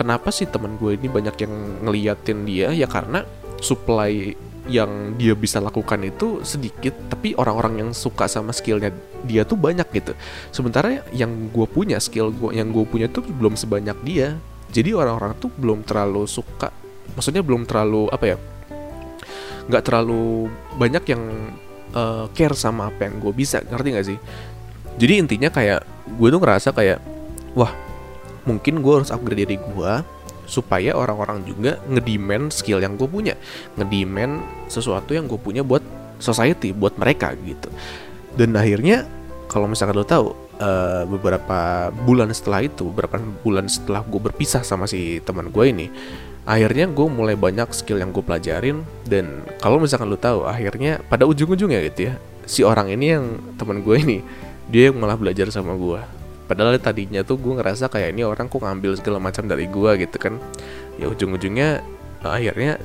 kenapa 0.00 0.32
sih 0.32 0.48
teman 0.48 0.80
gue 0.80 0.96
ini 0.96 1.06
banyak 1.06 1.36
yang 1.44 1.54
ngeliatin 1.86 2.48
dia? 2.48 2.72
Ya 2.74 2.88
karena 2.90 3.22
supply 3.62 4.34
yang 4.68 5.16
dia 5.16 5.32
bisa 5.32 5.58
lakukan 5.58 6.04
itu 6.04 6.44
sedikit 6.44 6.92
tapi 7.08 7.32
orang-orang 7.34 7.82
yang 7.82 7.90
suka 7.96 8.28
sama 8.28 8.52
skillnya 8.52 8.92
dia 9.24 9.42
tuh 9.48 9.56
banyak 9.56 9.88
gitu. 9.96 10.12
Sementara 10.52 11.02
yang 11.10 11.48
gue 11.48 11.66
punya 11.66 11.96
skill 11.98 12.30
gue 12.30 12.54
yang 12.54 12.70
gue 12.70 12.84
punya 12.84 13.08
tuh 13.08 13.24
belum 13.24 13.56
sebanyak 13.56 13.96
dia. 14.04 14.36
Jadi 14.68 14.92
orang-orang 14.92 15.32
tuh 15.40 15.48
belum 15.56 15.80
terlalu 15.88 16.28
suka 16.28 16.68
maksudnya 17.18 17.42
belum 17.42 17.66
terlalu 17.66 18.06
apa 18.14 18.24
ya 18.30 18.36
nggak 19.68 19.84
terlalu 19.84 20.48
banyak 20.80 21.04
yang 21.12 21.22
uh, 21.92 22.30
care 22.32 22.56
sama 22.56 22.88
apa 22.88 23.10
yang 23.10 23.20
gue 23.20 23.32
bisa 23.36 23.60
ngerti 23.60 23.88
gak 23.92 24.06
sih? 24.08 24.18
Jadi 24.98 25.12
intinya 25.20 25.50
kayak 25.52 25.84
gue 26.16 26.28
tuh 26.32 26.40
ngerasa 26.40 26.72
kayak 26.72 27.02
wah 27.52 27.68
mungkin 28.48 28.80
gue 28.80 28.92
harus 28.96 29.12
upgrade 29.12 29.44
diri 29.44 29.60
gue 29.60 29.92
supaya 30.48 30.96
orang-orang 30.96 31.44
juga 31.44 31.76
ngedemand 31.86 32.48
skill 32.50 32.80
yang 32.80 32.96
gue 32.96 33.04
punya. 33.04 33.36
Ngedemand 33.76 34.40
sesuatu 34.72 35.12
yang 35.12 35.28
gue 35.28 35.36
punya 35.36 35.60
buat 35.60 35.84
society 36.18 36.72
buat 36.72 36.96
mereka 36.96 37.36
gitu. 37.44 37.68
Dan 38.34 38.56
akhirnya 38.56 39.04
kalau 39.46 39.68
misalkan 39.68 39.94
lo 39.94 40.08
tahu 40.08 40.32
uh, 40.58 41.04
beberapa 41.04 41.92
bulan 41.92 42.32
setelah 42.32 42.64
itu 42.64 42.88
beberapa 42.88 43.20
bulan 43.44 43.68
setelah 43.68 44.00
gue 44.02 44.18
berpisah 44.18 44.64
sama 44.64 44.88
si 44.88 45.20
teman 45.22 45.52
gue 45.52 45.64
ini 45.68 45.86
akhirnya 46.48 46.88
gue 46.88 47.06
mulai 47.12 47.36
banyak 47.36 47.68
skill 47.76 48.00
yang 48.00 48.10
gue 48.10 48.24
pelajarin. 48.24 48.82
Dan 49.04 49.44
kalau 49.60 49.76
misalkan 49.76 50.08
lo 50.08 50.16
tahu 50.16 50.48
akhirnya 50.48 51.04
pada 51.06 51.28
ujung-ujungnya 51.28 51.84
gitu 51.92 52.08
ya 52.10 52.14
si 52.48 52.64
orang 52.64 52.88
ini 52.88 53.06
yang 53.12 53.36
teman 53.60 53.84
gue 53.84 53.96
ini 54.00 54.18
dia 54.72 54.88
yang 54.88 54.96
malah 54.96 55.20
belajar 55.20 55.52
sama 55.52 55.76
gue 55.76 56.17
padahal 56.48 56.80
tadinya 56.80 57.20
tuh 57.20 57.36
gue 57.36 57.60
ngerasa 57.60 57.92
kayak 57.92 58.16
ini 58.16 58.24
orang 58.24 58.48
kok 58.48 58.64
ngambil 58.64 58.96
segala 58.96 59.20
macam 59.20 59.44
dari 59.44 59.68
gue 59.68 59.90
gitu 60.02 60.16
kan. 60.16 60.40
Ya 60.96 61.06
ujung-ujungnya 61.12 61.84
akhirnya 62.24 62.80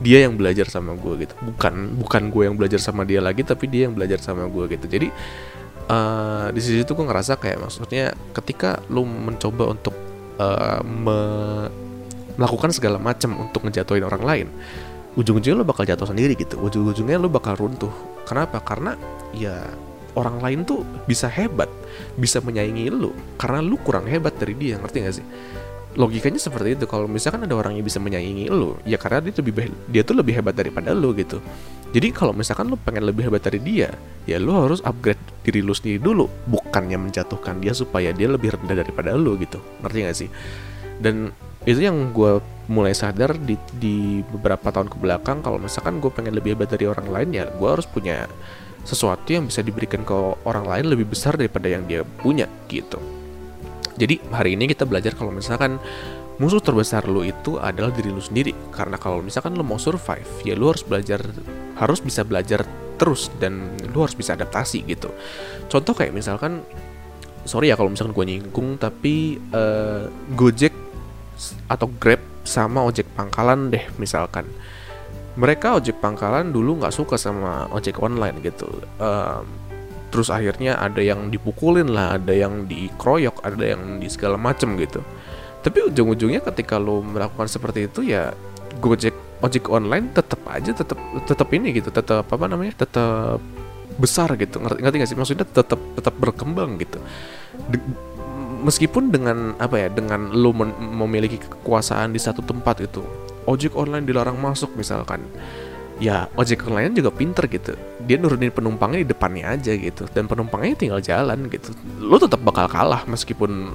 dia 0.00 0.24
yang 0.26 0.34
belajar 0.40 0.66
sama 0.72 0.96
gue 0.96 1.28
gitu. 1.28 1.34
Bukan 1.38 2.00
bukan 2.00 2.22
gue 2.32 2.42
yang 2.48 2.56
belajar 2.56 2.80
sama 2.80 3.04
dia 3.04 3.20
lagi 3.20 3.44
tapi 3.44 3.68
dia 3.68 3.86
yang 3.86 3.94
belajar 3.94 4.18
sama 4.18 4.48
gue 4.48 4.64
gitu. 4.72 4.88
Jadi 4.88 5.08
uh, 5.92 6.48
di 6.50 6.60
situ 6.64 6.88
gue 6.88 7.06
ngerasa 7.06 7.36
kayak 7.36 7.60
maksudnya 7.60 8.16
ketika 8.32 8.80
lu 8.88 9.04
mencoba 9.04 9.70
untuk 9.70 9.94
uh, 10.40 10.80
me 10.82 11.20
melakukan 12.38 12.70
segala 12.70 13.02
macam 13.02 13.34
untuk 13.34 13.66
ngejatuhin 13.66 14.06
orang 14.06 14.22
lain 14.22 14.48
ujung-ujungnya 15.18 15.58
lo 15.58 15.66
bakal 15.66 15.82
jatuh 15.82 16.06
sendiri 16.06 16.38
gitu. 16.38 16.54
Ujung-ujungnya 16.62 17.18
lo 17.18 17.26
bakal 17.26 17.58
runtuh. 17.58 17.90
Kenapa? 18.22 18.62
Karena 18.62 18.94
ya 19.34 19.66
orang 20.16 20.40
lain 20.40 20.60
tuh 20.64 20.86
bisa 21.04 21.28
hebat, 21.28 21.68
bisa 22.16 22.40
menyaingi 22.40 22.88
lu 22.88 23.12
karena 23.36 23.60
lu 23.60 23.76
kurang 23.82 24.08
hebat 24.08 24.36
dari 24.36 24.54
dia, 24.56 24.80
ngerti 24.80 24.96
gak 25.04 25.16
sih? 25.20 25.26
Logikanya 25.98 26.38
seperti 26.38 26.78
itu. 26.78 26.84
Kalau 26.86 27.10
misalkan 27.10 27.42
ada 27.42 27.58
orang 27.58 27.74
yang 27.74 27.82
bisa 27.82 27.98
menyaingi 27.98 28.46
lu, 28.52 28.78
ya 28.86 29.00
karena 29.00 29.18
dia 29.24 29.34
lebih 29.40 29.72
dia 29.90 30.02
tuh 30.06 30.14
lebih 30.14 30.38
hebat 30.38 30.54
daripada 30.54 30.94
lu 30.94 31.10
gitu. 31.16 31.42
jadi 31.88 32.12
kalau 32.12 32.36
misalkan 32.36 32.68
lo 32.68 32.76
pengen 32.76 33.08
lebih 33.08 33.32
hebat 33.32 33.40
dari 33.40 33.60
dia 33.64 33.88
ya 34.28 34.36
lo 34.36 34.68
harus 34.68 34.84
upgrade 34.84 35.20
diri 35.40 35.64
lo 35.64 35.72
sendiri 35.72 35.96
dulu 35.96 36.28
bukannya 36.44 37.00
menjatuhkan 37.00 37.64
dia 37.64 37.72
supaya 37.72 38.12
dia 38.12 38.28
lebih 38.28 38.52
rendah 38.52 38.76
daripada 38.84 39.16
lo 39.16 39.32
gitu 39.40 39.56
ngerti 39.80 39.98
gak 40.04 40.16
sih 40.16 40.28
dan 41.00 41.32
itu 41.64 41.80
yang 41.84 42.12
gue 42.12 42.40
mulai 42.68 42.92
sadar 42.92 43.36
di, 43.40 43.56
di 43.80 44.20
beberapa 44.28 44.68
tahun 44.68 44.92
ke 44.92 44.96
belakang 45.00 45.40
kalau 45.40 45.56
misalkan 45.56 46.00
gue 46.00 46.12
pengen 46.12 46.36
lebih 46.36 46.54
hebat 46.56 46.68
dari 46.68 46.84
orang 46.84 47.08
lain 47.08 47.28
ya 47.32 47.44
gue 47.48 47.68
harus 47.68 47.88
punya 47.88 48.28
sesuatu 48.88 49.28
yang 49.28 49.44
bisa 49.44 49.60
diberikan 49.60 50.00
ke 50.00 50.16
orang 50.48 50.64
lain 50.64 50.88
lebih 50.88 51.12
besar 51.12 51.36
daripada 51.36 51.68
yang 51.68 51.84
dia 51.84 52.00
punya 52.02 52.48
gitu. 52.72 52.96
Jadi 54.00 54.16
hari 54.32 54.56
ini 54.56 54.64
kita 54.64 54.88
belajar 54.88 55.12
kalau 55.12 55.28
misalkan 55.28 55.76
musuh 56.40 56.62
terbesar 56.62 57.04
lo 57.04 57.20
itu 57.20 57.60
adalah 57.60 57.92
diri 57.92 58.08
lo 58.08 58.24
sendiri. 58.24 58.56
Karena 58.72 58.96
kalau 58.96 59.20
misalkan 59.20 59.52
lo 59.52 59.66
mau 59.66 59.76
survive 59.76 60.24
ya 60.48 60.56
lo 60.56 60.72
harus 60.72 60.86
belajar 60.88 61.20
harus 61.76 62.00
bisa 62.00 62.24
belajar 62.24 62.64
terus 62.96 63.28
dan 63.36 63.76
lo 63.92 64.08
harus 64.08 64.16
bisa 64.16 64.32
adaptasi 64.32 64.88
gitu. 64.88 65.12
Contoh 65.68 65.92
kayak 65.92 66.16
misalkan 66.16 66.64
sorry 67.44 67.68
ya 67.68 67.76
kalau 67.76 67.92
misalkan 67.92 68.16
gue 68.16 68.24
nyinggung 68.24 68.80
tapi 68.80 69.36
uh, 69.52 70.08
Gojek 70.32 70.72
atau 71.68 71.92
Grab 72.00 72.20
sama 72.48 72.80
ojek 72.80 73.04
pangkalan 73.12 73.68
deh 73.68 73.84
misalkan 74.00 74.48
mereka 75.38 75.78
ojek 75.78 76.02
pangkalan 76.02 76.50
dulu 76.50 76.82
nggak 76.82 76.90
suka 76.90 77.14
sama 77.14 77.70
ojek 77.70 78.02
online 78.02 78.42
gitu. 78.42 78.66
Um, 78.98 79.46
terus 80.10 80.34
akhirnya 80.34 80.74
ada 80.82 80.98
yang 80.98 81.30
dipukulin 81.30 81.94
lah 81.94 82.18
ada 82.18 82.34
yang 82.34 82.66
dikeroyok 82.66 83.46
ada 83.46 83.64
yang 83.76 84.02
di 84.02 84.10
segala 84.10 84.34
macem 84.34 84.74
gitu. 84.82 84.98
Tapi 85.62 85.94
ujung-ujungnya 85.94 86.42
ketika 86.42 86.82
lo 86.82 87.04
melakukan 87.06 87.46
seperti 87.46 87.86
itu 87.86 88.02
ya 88.02 88.34
gojek 88.82 89.14
ojek 89.38 89.70
online 89.70 90.10
tetap 90.10 90.42
aja 90.50 90.74
tetap 90.74 90.98
tetap 91.22 91.48
ini 91.54 91.70
gitu 91.70 91.94
tetap 91.94 92.26
apa 92.26 92.44
namanya 92.50 92.74
tetap 92.82 93.38
besar 93.94 94.34
gitu. 94.34 94.58
Ngerti 94.58 94.78
ngerti 94.82 94.96
gak 94.98 95.10
sih? 95.14 95.18
Maksudnya 95.18 95.46
tetap 95.46 95.78
tetap 95.94 96.14
berkembang 96.18 96.82
gitu. 96.82 96.98
De 97.70 97.78
meskipun 98.58 99.14
dengan 99.14 99.54
apa 99.62 99.78
ya 99.78 99.86
dengan 99.86 100.34
lo 100.34 100.50
memiliki 100.98 101.38
kekuasaan 101.38 102.10
di 102.10 102.18
satu 102.18 102.42
tempat 102.42 102.82
itu 102.82 103.27
ojek 103.48 103.72
online 103.72 104.04
dilarang 104.04 104.36
masuk 104.36 104.76
misalkan. 104.76 105.24
Ya 105.98 106.28
ojek 106.36 106.62
online 106.68 106.94
juga 106.94 107.10
pinter 107.10 107.48
gitu. 107.48 107.74
Dia 108.04 108.20
nurunin 108.20 108.52
penumpangnya 108.52 109.02
di 109.02 109.08
depannya 109.08 109.56
aja 109.56 109.72
gitu. 109.72 110.04
Dan 110.12 110.28
penumpangnya 110.28 110.76
tinggal 110.76 111.00
jalan 111.00 111.48
gitu. 111.48 111.72
Lo 111.98 112.20
tetap 112.20 112.44
bakal 112.44 112.68
kalah 112.68 113.02
meskipun 113.08 113.72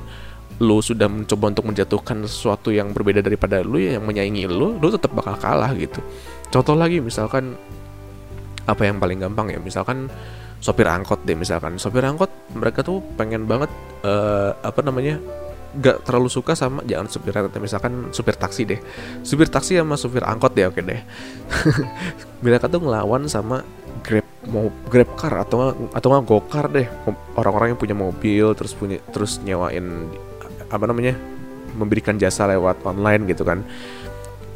lo 0.62 0.78
sudah 0.80 1.10
mencoba 1.10 1.50
untuk 1.50 1.66
menjatuhkan 1.66 2.30
sesuatu 2.30 2.70
yang 2.70 2.94
berbeda 2.94 3.26
daripada 3.26 3.66
lo 3.66 3.82
yang 3.82 4.06
menyaingi 4.06 4.46
lo 4.46 4.78
lo 4.78 4.88
tetap 4.94 5.12
bakal 5.12 5.34
kalah 5.42 5.74
gitu. 5.74 6.00
Contoh 6.54 6.78
lagi 6.78 7.02
misalkan 7.02 7.58
apa 8.70 8.86
yang 8.86 9.02
paling 9.02 9.20
gampang 9.20 9.52
ya? 9.52 9.60
Misalkan 9.60 10.08
sopir 10.64 10.88
angkot 10.88 11.26
deh 11.28 11.36
misalkan. 11.36 11.76
Sopir 11.82 12.06
angkot 12.06 12.30
mereka 12.56 12.86
tuh 12.86 13.04
pengen 13.20 13.50
banget 13.50 13.74
uh, 14.06 14.56
apa 14.64 14.80
namanya 14.86 15.20
gak 15.74 16.06
terlalu 16.06 16.30
suka 16.30 16.54
sama 16.54 16.86
jangan 16.86 17.10
supir 17.10 17.34
misalkan 17.58 18.14
supir 18.14 18.38
taksi 18.38 18.62
deh. 18.70 18.80
Supir 19.26 19.50
taksi 19.50 19.82
sama 19.82 19.98
supir 19.98 20.22
angkot 20.22 20.54
deh 20.54 20.70
oke 20.70 20.82
deh. 20.82 21.02
Mereka 22.46 22.70
tuh 22.70 22.82
ngelawan 22.84 23.26
sama 23.26 23.66
grab 24.06 24.28
mau 24.46 24.68
grab 24.92 25.10
car 25.16 25.34
atau 25.42 25.74
atau 25.90 26.08
nggak 26.14 26.26
gokar 26.30 26.66
deh. 26.70 26.86
Orang-orang 27.34 27.74
yang 27.74 27.80
punya 27.80 27.96
mobil 27.98 28.46
terus 28.54 28.78
punya 28.78 29.02
terus 29.10 29.42
nyewain 29.42 30.10
apa 30.70 30.86
namanya 30.86 31.18
memberikan 31.74 32.22
jasa 32.22 32.46
lewat 32.46 32.86
online 32.86 33.26
gitu 33.26 33.42
kan. 33.42 33.66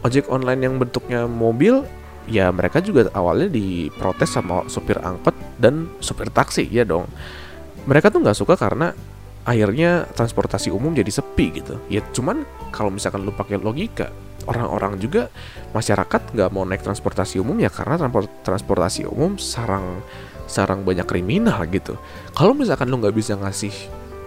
Ojek 0.06 0.30
online 0.30 0.62
yang 0.62 0.78
bentuknya 0.78 1.26
mobil 1.26 1.82
ya 2.30 2.52
mereka 2.54 2.84
juga 2.84 3.10
awalnya 3.16 3.50
diprotes 3.50 4.30
sama 4.30 4.68
supir 4.70 5.00
angkot 5.02 5.34
dan 5.58 5.90
supir 5.98 6.30
taksi 6.30 6.70
ya 6.70 6.86
dong. 6.86 7.10
Mereka 7.90 8.14
tuh 8.14 8.22
nggak 8.22 8.38
suka 8.38 8.54
karena 8.54 8.94
akhirnya 9.48 10.04
transportasi 10.12 10.70
umum 10.76 10.92
jadi 10.92 11.08
sepi 11.08 11.64
gitu. 11.64 11.80
Ya 11.88 12.04
cuman 12.12 12.44
kalau 12.76 12.92
misalkan 12.92 13.24
lu 13.24 13.32
pakai 13.32 13.56
logika 13.56 14.12
orang-orang 14.44 15.00
juga 15.00 15.32
masyarakat 15.72 16.36
nggak 16.36 16.50
mau 16.52 16.68
naik 16.68 16.84
transportasi 16.84 17.40
umum 17.40 17.56
ya 17.60 17.72
karena 17.72 17.96
transportasi 18.44 19.08
umum 19.08 19.40
sarang 19.40 20.04
sarang 20.52 20.84
banyak 20.84 21.08
kriminal 21.08 21.64
gitu. 21.72 21.96
Kalau 22.36 22.52
misalkan 22.52 22.92
lu 22.92 23.00
nggak 23.00 23.16
bisa 23.16 23.40
ngasih 23.40 23.72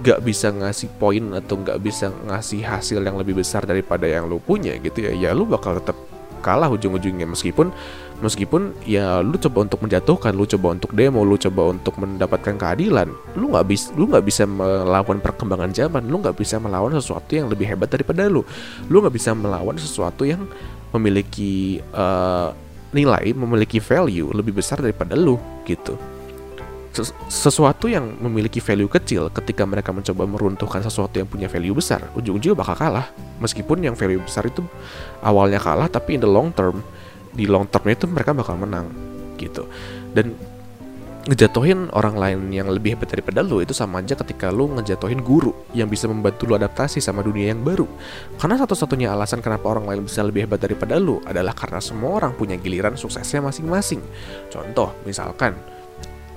nggak 0.01 0.25
bisa 0.25 0.49
ngasih 0.49 0.89
poin 0.97 1.29
atau 1.37 1.61
nggak 1.61 1.77
bisa 1.85 2.09
ngasih 2.09 2.65
hasil 2.65 3.05
yang 3.05 3.21
lebih 3.21 3.37
besar 3.37 3.69
daripada 3.69 4.09
yang 4.09 4.25
lu 4.25 4.41
punya 4.41 4.73
gitu 4.81 5.05
ya 5.05 5.13
ya 5.13 5.31
lu 5.37 5.45
bakal 5.45 5.77
tetap 5.77 5.97
kalah 6.41 6.73
ujung-ujungnya. 6.73 7.29
Meskipun 7.29 7.69
meskipun 8.21 8.77
ya 8.85 9.25
lu 9.25 9.37
coba 9.41 9.65
untuk 9.65 9.81
menjatuhkan 9.85 10.33
lu 10.37 10.45
coba 10.45 10.77
untuk 10.77 10.93
demo 10.93 11.25
lu 11.25 11.41
coba 11.41 11.73
untuk 11.73 11.97
mendapatkan 11.97 12.55
keadilan 12.61 13.09
lu 13.35 13.53
nggak 13.53 13.67
bisa 13.67 13.89
lu 13.97 14.05
nggak 14.09 14.25
bisa 14.25 14.45
melawan 14.45 15.19
perkembangan 15.19 15.73
zaman 15.73 16.05
lu 16.07 16.21
nggak 16.21 16.37
bisa 16.37 16.61
melawan 16.61 16.93
sesuatu 16.93 17.33
yang 17.33 17.49
lebih 17.51 17.67
hebat 17.71 17.91
daripada 17.91 18.27
lu. 18.31 18.47
Lu 18.87 19.03
nggak 19.03 19.15
bisa 19.15 19.35
melawan 19.35 19.75
sesuatu 19.81 20.23
yang 20.29 20.47
memiliki 20.91 21.83
uh, 21.95 22.51
nilai 22.91 23.31
memiliki 23.35 23.79
value 23.79 24.31
lebih 24.35 24.59
besar 24.59 24.83
daripada 24.83 25.15
lu 25.15 25.39
gitu. 25.67 25.95
Sesuatu 27.31 27.87
yang 27.87 28.19
memiliki 28.19 28.59
value 28.59 28.91
kecil 28.91 29.31
ketika 29.31 29.63
mereka 29.63 29.95
mencoba 29.95 30.27
meruntuhkan 30.27 30.83
sesuatu 30.83 31.23
yang 31.23 31.31
punya 31.31 31.47
value 31.47 31.71
besar 31.71 32.11
ujung-ujungnya 32.19 32.59
bakal 32.59 32.75
kalah. 32.75 33.07
Meskipun 33.39 33.79
yang 33.87 33.95
value 33.95 34.19
besar 34.21 34.51
itu 34.51 34.67
awalnya 35.23 35.63
kalah 35.63 35.87
tapi 35.87 36.19
in 36.19 36.23
the 36.23 36.27
long 36.27 36.51
term 36.51 36.83
di 37.31 37.47
long 37.47 37.67
termnya 37.67 37.95
itu 37.99 38.07
mereka 38.11 38.35
bakal 38.35 38.59
menang 38.59 38.91
gitu. 39.39 39.67
Dan 40.13 40.37
ngejatuhin 41.21 41.93
orang 41.93 42.17
lain 42.17 42.41
yang 42.49 42.73
lebih 42.73 42.97
hebat 42.97 43.13
daripada 43.13 43.45
lu 43.45 43.61
itu 43.61 43.77
sama 43.77 44.01
aja 44.01 44.17
ketika 44.17 44.49
lu 44.49 44.73
ngejatuhin 44.73 45.21
guru 45.21 45.53
yang 45.77 45.87
bisa 45.93 46.09
membantu 46.09 46.49
lu 46.49 46.57
adaptasi 46.57 46.99
sama 46.99 47.21
dunia 47.21 47.53
yang 47.53 47.61
baru. 47.61 47.85
Karena 48.41 48.57
satu-satunya 48.57 49.13
alasan 49.13 49.45
kenapa 49.45 49.69
orang 49.69 49.85
lain 49.85 50.01
bisa 50.09 50.25
lebih 50.25 50.49
hebat 50.49 50.65
daripada 50.65 50.97
lu 50.97 51.21
adalah 51.29 51.53
karena 51.53 51.79
semua 51.79 52.25
orang 52.25 52.33
punya 52.33 52.57
giliran 52.57 52.97
suksesnya 52.97 53.45
masing-masing. 53.45 54.01
Contoh 54.49 54.97
misalkan 55.05 55.55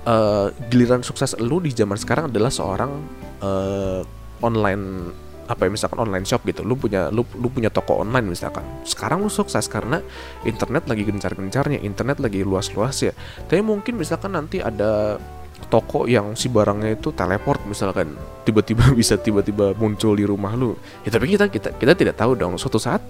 uh, 0.04 0.52
giliran 0.68 1.00
sukses 1.00 1.32
lu 1.40 1.64
di 1.64 1.72
zaman 1.72 1.96
sekarang 1.96 2.28
adalah 2.28 2.52
seorang 2.52 2.92
uh, 3.40 4.04
online 4.44 5.10
apa 5.44 5.68
ya 5.68 5.70
misalkan 5.70 6.00
online 6.00 6.24
shop 6.24 6.40
gitu 6.48 6.64
lu 6.64 6.74
punya 6.76 7.12
lu, 7.12 7.24
lu 7.36 7.48
punya 7.52 7.68
toko 7.68 8.00
online 8.00 8.32
misalkan. 8.32 8.64
Sekarang 8.84 9.20
lu 9.20 9.30
sukses 9.30 9.68
karena 9.68 10.00
internet 10.48 10.88
lagi 10.88 11.04
gencar-gencarnya 11.04 11.84
internet 11.84 12.18
lagi 12.20 12.40
luas-luas 12.44 12.96
ya. 13.04 13.12
Tapi 13.44 13.60
mungkin 13.60 14.00
misalkan 14.00 14.32
nanti 14.32 14.64
ada 14.64 15.20
toko 15.68 16.04
yang 16.04 16.36
si 16.36 16.52
barangnya 16.52 17.00
itu 17.00 17.12
teleport 17.16 17.64
misalkan 17.64 18.14
tiba-tiba 18.44 18.90
bisa 18.98 19.16
tiba-tiba 19.20 19.76
muncul 19.76 20.16
di 20.16 20.24
rumah 20.24 20.56
lu. 20.56 20.76
Ya 21.04 21.12
tapi 21.12 21.32
kita 21.32 21.48
kita 21.52 21.68
kita 21.76 21.92
tidak 21.92 22.16
tahu 22.16 22.36
dong. 22.36 22.56
Suatu 22.56 22.80
saat 22.80 23.04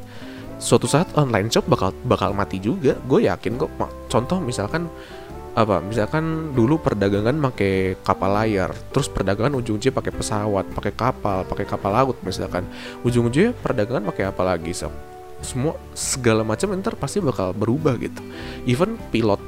suatu 0.59 0.87
saat 0.87 1.11
online 1.19 1.51
shop 1.51 1.67
bakal 1.71 1.91
bakal 2.07 2.35
mati 2.35 2.59
juga. 2.59 2.99
Gue 3.07 3.27
yakin 3.31 3.59
kok 3.59 3.71
contoh 4.11 4.39
misalkan 4.43 4.91
apa 5.55 5.79
misalkan 5.79 6.51
dulu 6.51 6.83
perdagangan 6.83 7.39
pakai 7.39 7.95
kapal 8.03 8.35
layar 8.35 8.75
terus 8.91 9.07
perdagangan 9.07 9.55
ujung-ujungnya 9.55 9.95
pakai 9.95 10.11
pesawat 10.11 10.67
pakai 10.75 10.93
kapal 10.99 11.47
pakai 11.47 11.67
kapal 11.67 11.95
laut 11.95 12.19
misalkan. 12.27 12.67
Ujung-ujungnya 13.07 13.55
perdagangan 13.63 14.03
pakai 14.11 14.35
apa 14.35 14.43
lagi 14.43 14.75
so 14.75 14.91
semua 15.45 15.79
segala 15.95 16.43
macam 16.43 16.73
ntar 16.75 16.99
pasti 16.99 17.23
bakal 17.23 17.55
berubah 17.55 17.95
gitu. 18.03 18.19
Even 18.67 18.99
pilot 19.15 19.39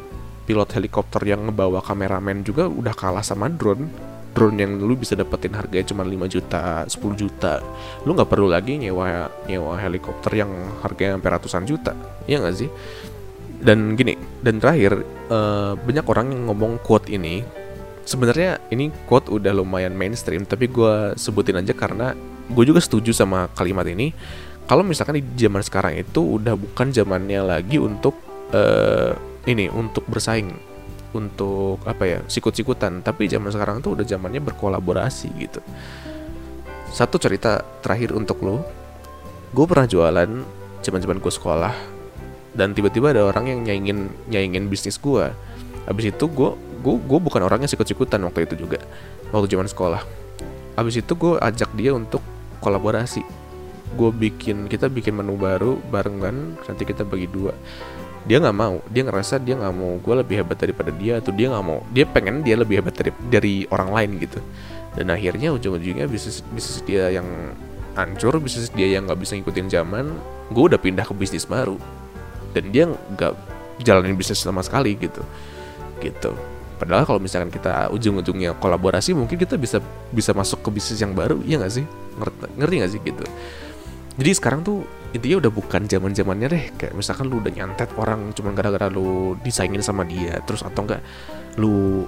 pilot 0.46 0.70
helikopter 0.78 1.18
yang 1.26 1.50
ngebawa 1.50 1.82
kameramen 1.82 2.46
juga 2.46 2.70
udah 2.70 2.94
kalah 2.94 3.26
sama 3.26 3.50
drone. 3.50 3.90
Drone 4.30 4.60
yang 4.60 4.78
lu 4.78 4.94
bisa 4.94 5.16
dapetin 5.16 5.56
harganya 5.56 5.90
cuma 5.90 6.04
5 6.04 6.28
juta 6.28 6.84
10 6.86 7.16
juta. 7.18 7.64
Lu 8.04 8.14
nggak 8.14 8.30
perlu 8.30 8.46
lagi 8.46 8.78
nyewa 8.78 9.26
nyewa 9.48 9.74
helikopter 9.80 10.38
yang 10.38 10.52
harganya 10.84 11.18
sampai 11.18 11.30
ratusan 11.34 11.64
juta. 11.66 11.96
Ya 12.30 12.38
nggak 12.38 12.54
sih 12.54 12.70
dan 13.60 13.96
gini 13.96 14.14
dan 14.44 14.60
terakhir 14.60 15.00
uh, 15.32 15.74
banyak 15.80 16.04
orang 16.06 16.32
yang 16.32 16.42
ngomong 16.50 16.82
quote 16.84 17.08
ini. 17.08 17.42
Sebenarnya 18.06 18.62
ini 18.70 18.94
quote 19.10 19.32
udah 19.34 19.50
lumayan 19.50 19.96
mainstream 19.96 20.46
tapi 20.46 20.70
gue 20.70 21.18
sebutin 21.18 21.58
aja 21.58 21.74
karena 21.74 22.14
gue 22.46 22.64
juga 22.64 22.78
setuju 22.78 23.10
sama 23.10 23.50
kalimat 23.56 23.86
ini. 23.88 24.14
Kalau 24.66 24.82
misalkan 24.82 25.22
di 25.22 25.24
zaman 25.38 25.62
sekarang 25.62 25.94
itu 25.98 26.38
udah 26.42 26.58
bukan 26.58 26.90
zamannya 26.90 27.42
lagi 27.42 27.78
untuk 27.78 28.18
uh, 28.50 29.14
ini 29.46 29.70
untuk 29.70 30.02
bersaing 30.10 30.50
untuk 31.14 31.82
apa 31.86 32.04
ya 32.06 32.18
sikut-sikutan. 32.26 33.02
Tapi 33.02 33.26
zaman 33.26 33.50
sekarang 33.50 33.82
tuh 33.82 33.98
udah 33.98 34.06
zamannya 34.06 34.42
berkolaborasi 34.42 35.28
gitu. 35.38 35.62
Satu 36.90 37.18
cerita 37.18 37.62
terakhir 37.82 38.14
untuk 38.14 38.42
lo 38.42 38.62
gue 39.54 39.64
pernah 39.66 39.86
jualan 39.86 40.30
zaman-zaman 40.82 41.18
gue 41.22 41.32
sekolah 41.32 41.95
dan 42.56 42.72
tiba-tiba 42.72 43.12
ada 43.12 43.28
orang 43.28 43.52
yang 43.52 43.60
nyaingin 43.68 44.08
nyaingin 44.32 44.72
bisnis 44.72 44.96
gue 44.96 45.28
abis 45.86 46.10
itu 46.10 46.24
gue 46.26 46.50
gue 46.82 46.94
gue 47.02 47.18
bukan 47.18 47.42
orang 47.42 47.66
yang 47.66 47.70
sikut-sikutan 47.70 48.22
waktu 48.26 48.46
itu 48.46 48.54
juga. 48.66 48.78
Waktu 49.34 49.50
zaman 49.50 49.66
sekolah. 49.66 50.02
Abis 50.78 51.02
itu 51.02 51.12
gue 51.18 51.34
ajak 51.42 51.74
dia 51.74 51.90
untuk 51.90 52.22
kolaborasi. 52.62 53.26
Gue 53.98 54.10
bikin 54.14 54.70
kita 54.70 54.86
bikin 54.86 55.18
menu 55.18 55.34
baru 55.34 55.78
barengan 55.90 56.58
nanti 56.62 56.82
kita 56.86 57.02
bagi 57.02 57.26
dua. 57.26 57.54
Dia 58.26 58.42
nggak 58.42 58.56
mau. 58.56 58.82
Dia 58.90 59.02
ngerasa 59.06 59.42
dia 59.42 59.58
nggak 59.58 59.74
mau 59.74 59.98
gue 59.98 60.14
lebih 60.14 60.42
hebat 60.42 60.58
daripada 60.58 60.90
dia 60.94 61.18
atau 61.18 61.34
dia 61.34 61.50
nggak 61.50 61.64
mau. 61.64 61.82
Dia 61.90 62.04
pengen 62.06 62.46
dia 62.46 62.54
lebih 62.54 62.82
hebat 62.82 62.94
dari 62.94 63.10
dari 63.30 63.54
orang 63.70 63.90
lain 63.90 64.10
gitu. 64.22 64.38
Dan 64.94 65.10
akhirnya 65.10 65.54
ujung-ujungnya 65.54 66.06
bisnis 66.06 66.42
bisnis 66.54 66.82
dia 66.86 67.10
yang 67.10 67.26
hancur 67.96 68.36
bisnis 68.38 68.68
dia 68.70 68.94
yang 68.94 69.08
nggak 69.08 69.20
bisa 69.24 69.32
ngikutin 69.34 69.68
zaman 69.72 70.12
gue 70.52 70.64
udah 70.68 70.78
pindah 70.78 71.08
ke 71.08 71.16
bisnis 71.16 71.48
baru 71.48 71.80
dan 72.56 72.72
dia 72.72 72.88
nggak 72.88 73.32
jalanin 73.84 74.16
bisnis 74.16 74.40
sama 74.40 74.64
sekali 74.64 74.96
gitu. 74.96 75.20
Gitu. 76.00 76.32
Padahal 76.76 77.08
kalau 77.08 77.20
misalkan 77.20 77.48
kita 77.48 77.88
ujung-ujungnya 77.92 78.56
kolaborasi 78.60 79.16
mungkin 79.16 79.36
kita 79.36 79.56
bisa 79.56 79.80
bisa 80.12 80.36
masuk 80.36 80.60
ke 80.64 80.68
bisnis 80.72 81.00
yang 81.00 81.12
baru 81.12 81.40
ya 81.44 81.60
nggak 81.60 81.72
sih? 81.72 81.84
Ngerti 82.16 82.36
ngerti 82.56 82.74
nggak 82.80 82.92
sih? 82.92 83.00
Gitu. 83.04 83.24
Jadi 84.16 84.30
sekarang 84.32 84.60
tuh 84.64 84.84
intinya 85.12 85.44
udah 85.44 85.52
bukan 85.52 85.82
zaman 85.88 86.12
zamannya 86.16 86.48
deh. 86.48 86.64
Kayak 86.80 86.92
misalkan 86.96 87.28
lu 87.28 87.40
udah 87.40 87.52
nyantet 87.52 87.88
orang 88.00 88.32
cuma 88.32 88.52
gara-gara 88.56 88.88
lu 88.88 89.36
disaingin 89.44 89.84
sama 89.84 90.08
dia 90.08 90.40
terus 90.48 90.64
atau 90.64 90.84
enggak 90.84 91.00
lu 91.60 92.04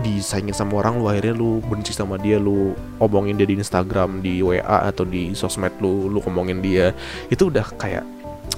disaingin 0.00 0.56
sama 0.56 0.80
orang 0.80 0.96
lu 0.96 1.04
akhirnya 1.10 1.36
lu 1.36 1.60
benci 1.60 1.92
sama 1.92 2.16
dia 2.16 2.40
lu 2.40 2.72
omongin 2.96 3.36
dia 3.36 3.44
di 3.44 3.60
Instagram 3.60 4.24
di 4.24 4.40
WA 4.40 4.88
atau 4.88 5.04
di 5.04 5.36
sosmed 5.36 5.76
lu 5.84 6.08
lu 6.08 6.24
ngomongin 6.24 6.64
dia 6.64 6.96
itu 7.28 7.52
udah 7.52 7.66
kayak 7.76 8.00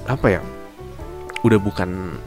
apa 0.07 0.39
ya 0.39 0.41
udah 1.45 1.59
bukan 1.61 2.17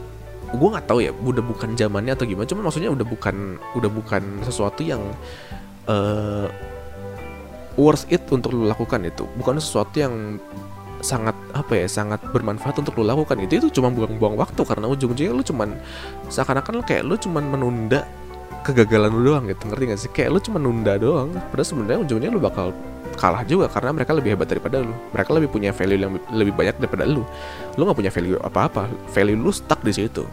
gue 0.49 0.69
nggak 0.73 0.87
tahu 0.89 0.99
ya 1.03 1.11
udah 1.13 1.43
bukan 1.43 1.75
zamannya 1.75 2.15
atau 2.15 2.25
gimana. 2.25 2.47
Cuma 2.47 2.65
maksudnya 2.65 2.89
udah 2.89 3.05
bukan 3.05 3.59
udah 3.75 3.89
bukan 3.91 4.23
sesuatu 4.47 4.81
yang 4.81 5.03
uh, 5.85 6.47
worth 7.75 8.07
it 8.09 8.23
untuk 8.31 8.55
lu 8.55 8.65
lakukan 8.65 9.03
itu. 9.05 9.27
Bukan 9.37 9.59
sesuatu 9.59 9.99
yang 9.99 10.39
sangat 10.99 11.35
apa 11.55 11.79
ya 11.79 11.87
sangat 11.87 12.19
bermanfaat 12.35 12.75
untuk 12.83 12.99
lo 12.99 13.07
lakukan 13.07 13.39
itu 13.39 13.55
itu 13.55 13.79
cuma 13.79 13.87
buang-buang 13.87 14.35
waktu 14.35 14.67
karena 14.67 14.83
ujung-ujungnya 14.91 15.31
lu 15.31 15.43
cuman 15.47 15.79
seakan-akan 16.27 16.73
lu 16.75 16.83
kayak 16.83 17.07
lu 17.07 17.15
cuman 17.15 17.43
menunda 17.47 18.03
kegagalan 18.67 19.11
lu 19.13 19.31
doang 19.31 19.47
gitu. 19.47 19.63
Ngerti 19.69 19.83
gak 19.85 19.99
sih? 19.99 20.11
Kayak 20.11 20.29
lu 20.35 20.39
cuma 20.43 20.57
nunda 20.59 20.99
doang. 20.99 21.31
Padahal 21.51 21.67
sebenarnya 21.67 21.99
ujungnya 22.03 22.29
lu 22.33 22.41
bakal 22.41 22.75
kalah 23.17 23.41
juga 23.47 23.71
karena 23.71 23.95
mereka 23.95 24.11
lebih 24.13 24.35
hebat 24.35 24.47
daripada 24.49 24.83
lu. 24.83 24.93
Mereka 25.15 25.29
lebih 25.33 25.49
punya 25.49 25.71
value 25.71 25.99
yang 25.99 26.13
lebih 26.33 26.53
banyak 26.53 26.75
daripada 26.77 27.05
lu. 27.07 27.23
Lu 27.77 27.81
nggak 27.87 27.97
punya 27.97 28.11
value 28.13 28.37
apa-apa. 28.41 28.85
Value 29.13 29.39
lu 29.39 29.51
stuck 29.53 29.81
di 29.81 29.93
situ. 29.93 30.23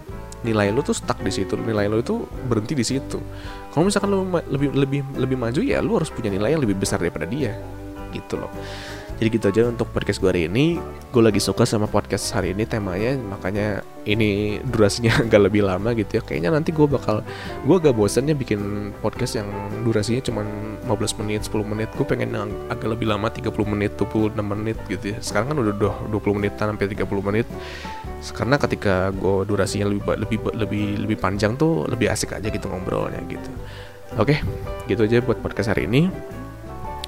Nilai 0.44 0.70
lu 0.70 0.84
tuh 0.84 0.94
stuck 0.94 1.18
di 1.22 1.32
situ. 1.32 1.56
Nilai 1.56 1.88
lu 1.88 2.02
itu 2.02 2.26
berhenti 2.50 2.76
di 2.76 2.84
situ. 2.84 3.18
Kalau 3.72 3.84
misalkan 3.86 4.12
lu 4.12 4.28
lebih 4.50 4.74
lebih 4.74 5.00
lebih 5.16 5.36
maju 5.36 5.60
ya 5.60 5.78
lu 5.80 5.96
harus 5.96 6.12
punya 6.12 6.28
nilai 6.28 6.56
yang 6.56 6.62
lebih 6.62 6.76
besar 6.76 7.00
daripada 7.00 7.24
dia. 7.24 7.56
Gitu 8.10 8.38
loh 8.38 8.50
jadi 9.16 9.28
gitu 9.32 9.46
aja 9.48 9.62
untuk 9.72 9.88
podcast 9.96 10.20
gue 10.20 10.28
hari 10.28 10.44
ini. 10.44 10.76
Gue 11.08 11.24
lagi 11.24 11.40
suka 11.40 11.64
sama 11.64 11.88
podcast 11.88 12.36
hari 12.36 12.52
ini 12.52 12.68
temanya 12.68 13.16
makanya 13.16 13.80
ini 14.04 14.60
durasinya 14.60 15.08
agak 15.24 15.48
lebih 15.48 15.64
lama 15.64 15.96
gitu 15.96 16.20
ya. 16.20 16.22
Kayaknya 16.22 16.52
nanti 16.52 16.68
gue 16.68 16.84
bakal 16.84 17.24
gue 17.64 17.76
agak 17.80 17.96
bosannya 17.96 18.36
bikin 18.36 18.92
podcast 19.00 19.40
yang 19.40 19.48
durasinya 19.88 20.20
cuma 20.20 20.44
15 20.84 21.20
menit 21.24 21.48
10 21.48 21.64
menit. 21.64 21.88
Gue 21.96 22.04
pengen 22.04 22.36
yang 22.36 22.52
agak 22.68 22.92
lebih 22.92 23.08
lama 23.08 23.32
30 23.32 23.48
menit 23.64 23.96
26 23.96 24.36
menit 24.36 24.76
gitu 24.84 25.16
ya. 25.16 25.18
Sekarang 25.24 25.56
kan 25.56 25.64
udah 25.64 25.74
20 26.12 26.36
menit 26.36 26.52
sampai 26.60 26.84
30 26.84 27.08
menit. 27.24 27.48
Karena 28.36 28.60
ketika 28.60 29.16
gue 29.16 29.48
durasinya 29.48 29.88
lebih 29.88 30.04
lebih 30.28 30.38
lebih 30.52 30.84
lebih 31.08 31.16
panjang 31.16 31.56
tuh 31.56 31.88
lebih 31.88 32.12
asik 32.12 32.36
aja 32.36 32.52
gitu 32.52 32.68
ngobrolnya 32.68 33.24
gitu. 33.32 33.48
Oke 34.20 34.44
gitu 34.86 35.02
aja 35.02 35.18
buat 35.24 35.40
podcast 35.42 35.72
hari 35.72 35.90
ini 35.90 36.12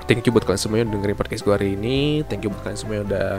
thank 0.09 0.25
you 0.25 0.33
buat 0.33 0.49
kalian 0.49 0.59
semua 0.59 0.81
yang 0.81 0.91
dengerin 0.91 1.15
podcast 1.15 1.45
gue 1.45 1.55
hari 1.55 1.77
ini. 1.77 2.25
Thank 2.25 2.49
you 2.49 2.51
buat 2.51 2.65
kalian 2.65 2.81
semua 2.81 2.95
yang 2.99 3.07
udah 3.07 3.31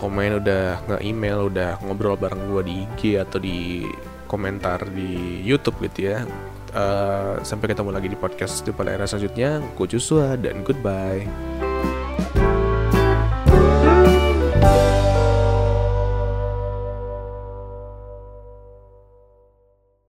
komen 0.00 0.40
udah 0.40 0.64
nge-email 0.88 1.52
udah 1.52 1.70
ngobrol 1.84 2.16
bareng 2.16 2.40
gue 2.48 2.62
di 2.64 2.74
IG 2.88 3.00
atau 3.20 3.36
di 3.36 3.84
komentar 4.24 4.88
di 4.88 5.44
YouTube 5.44 5.76
gitu 5.84 6.16
ya. 6.16 6.24
Uh, 6.72 7.36
sampai 7.44 7.76
ketemu 7.76 7.92
lagi 7.92 8.08
di 8.08 8.16
podcast 8.16 8.64
di 8.64 8.72
pada 8.72 8.96
era 8.96 9.04
selanjutnya. 9.04 9.60
Gue 9.76 9.86
Joshua 9.86 10.40
dan 10.40 10.64
goodbye 10.64 11.69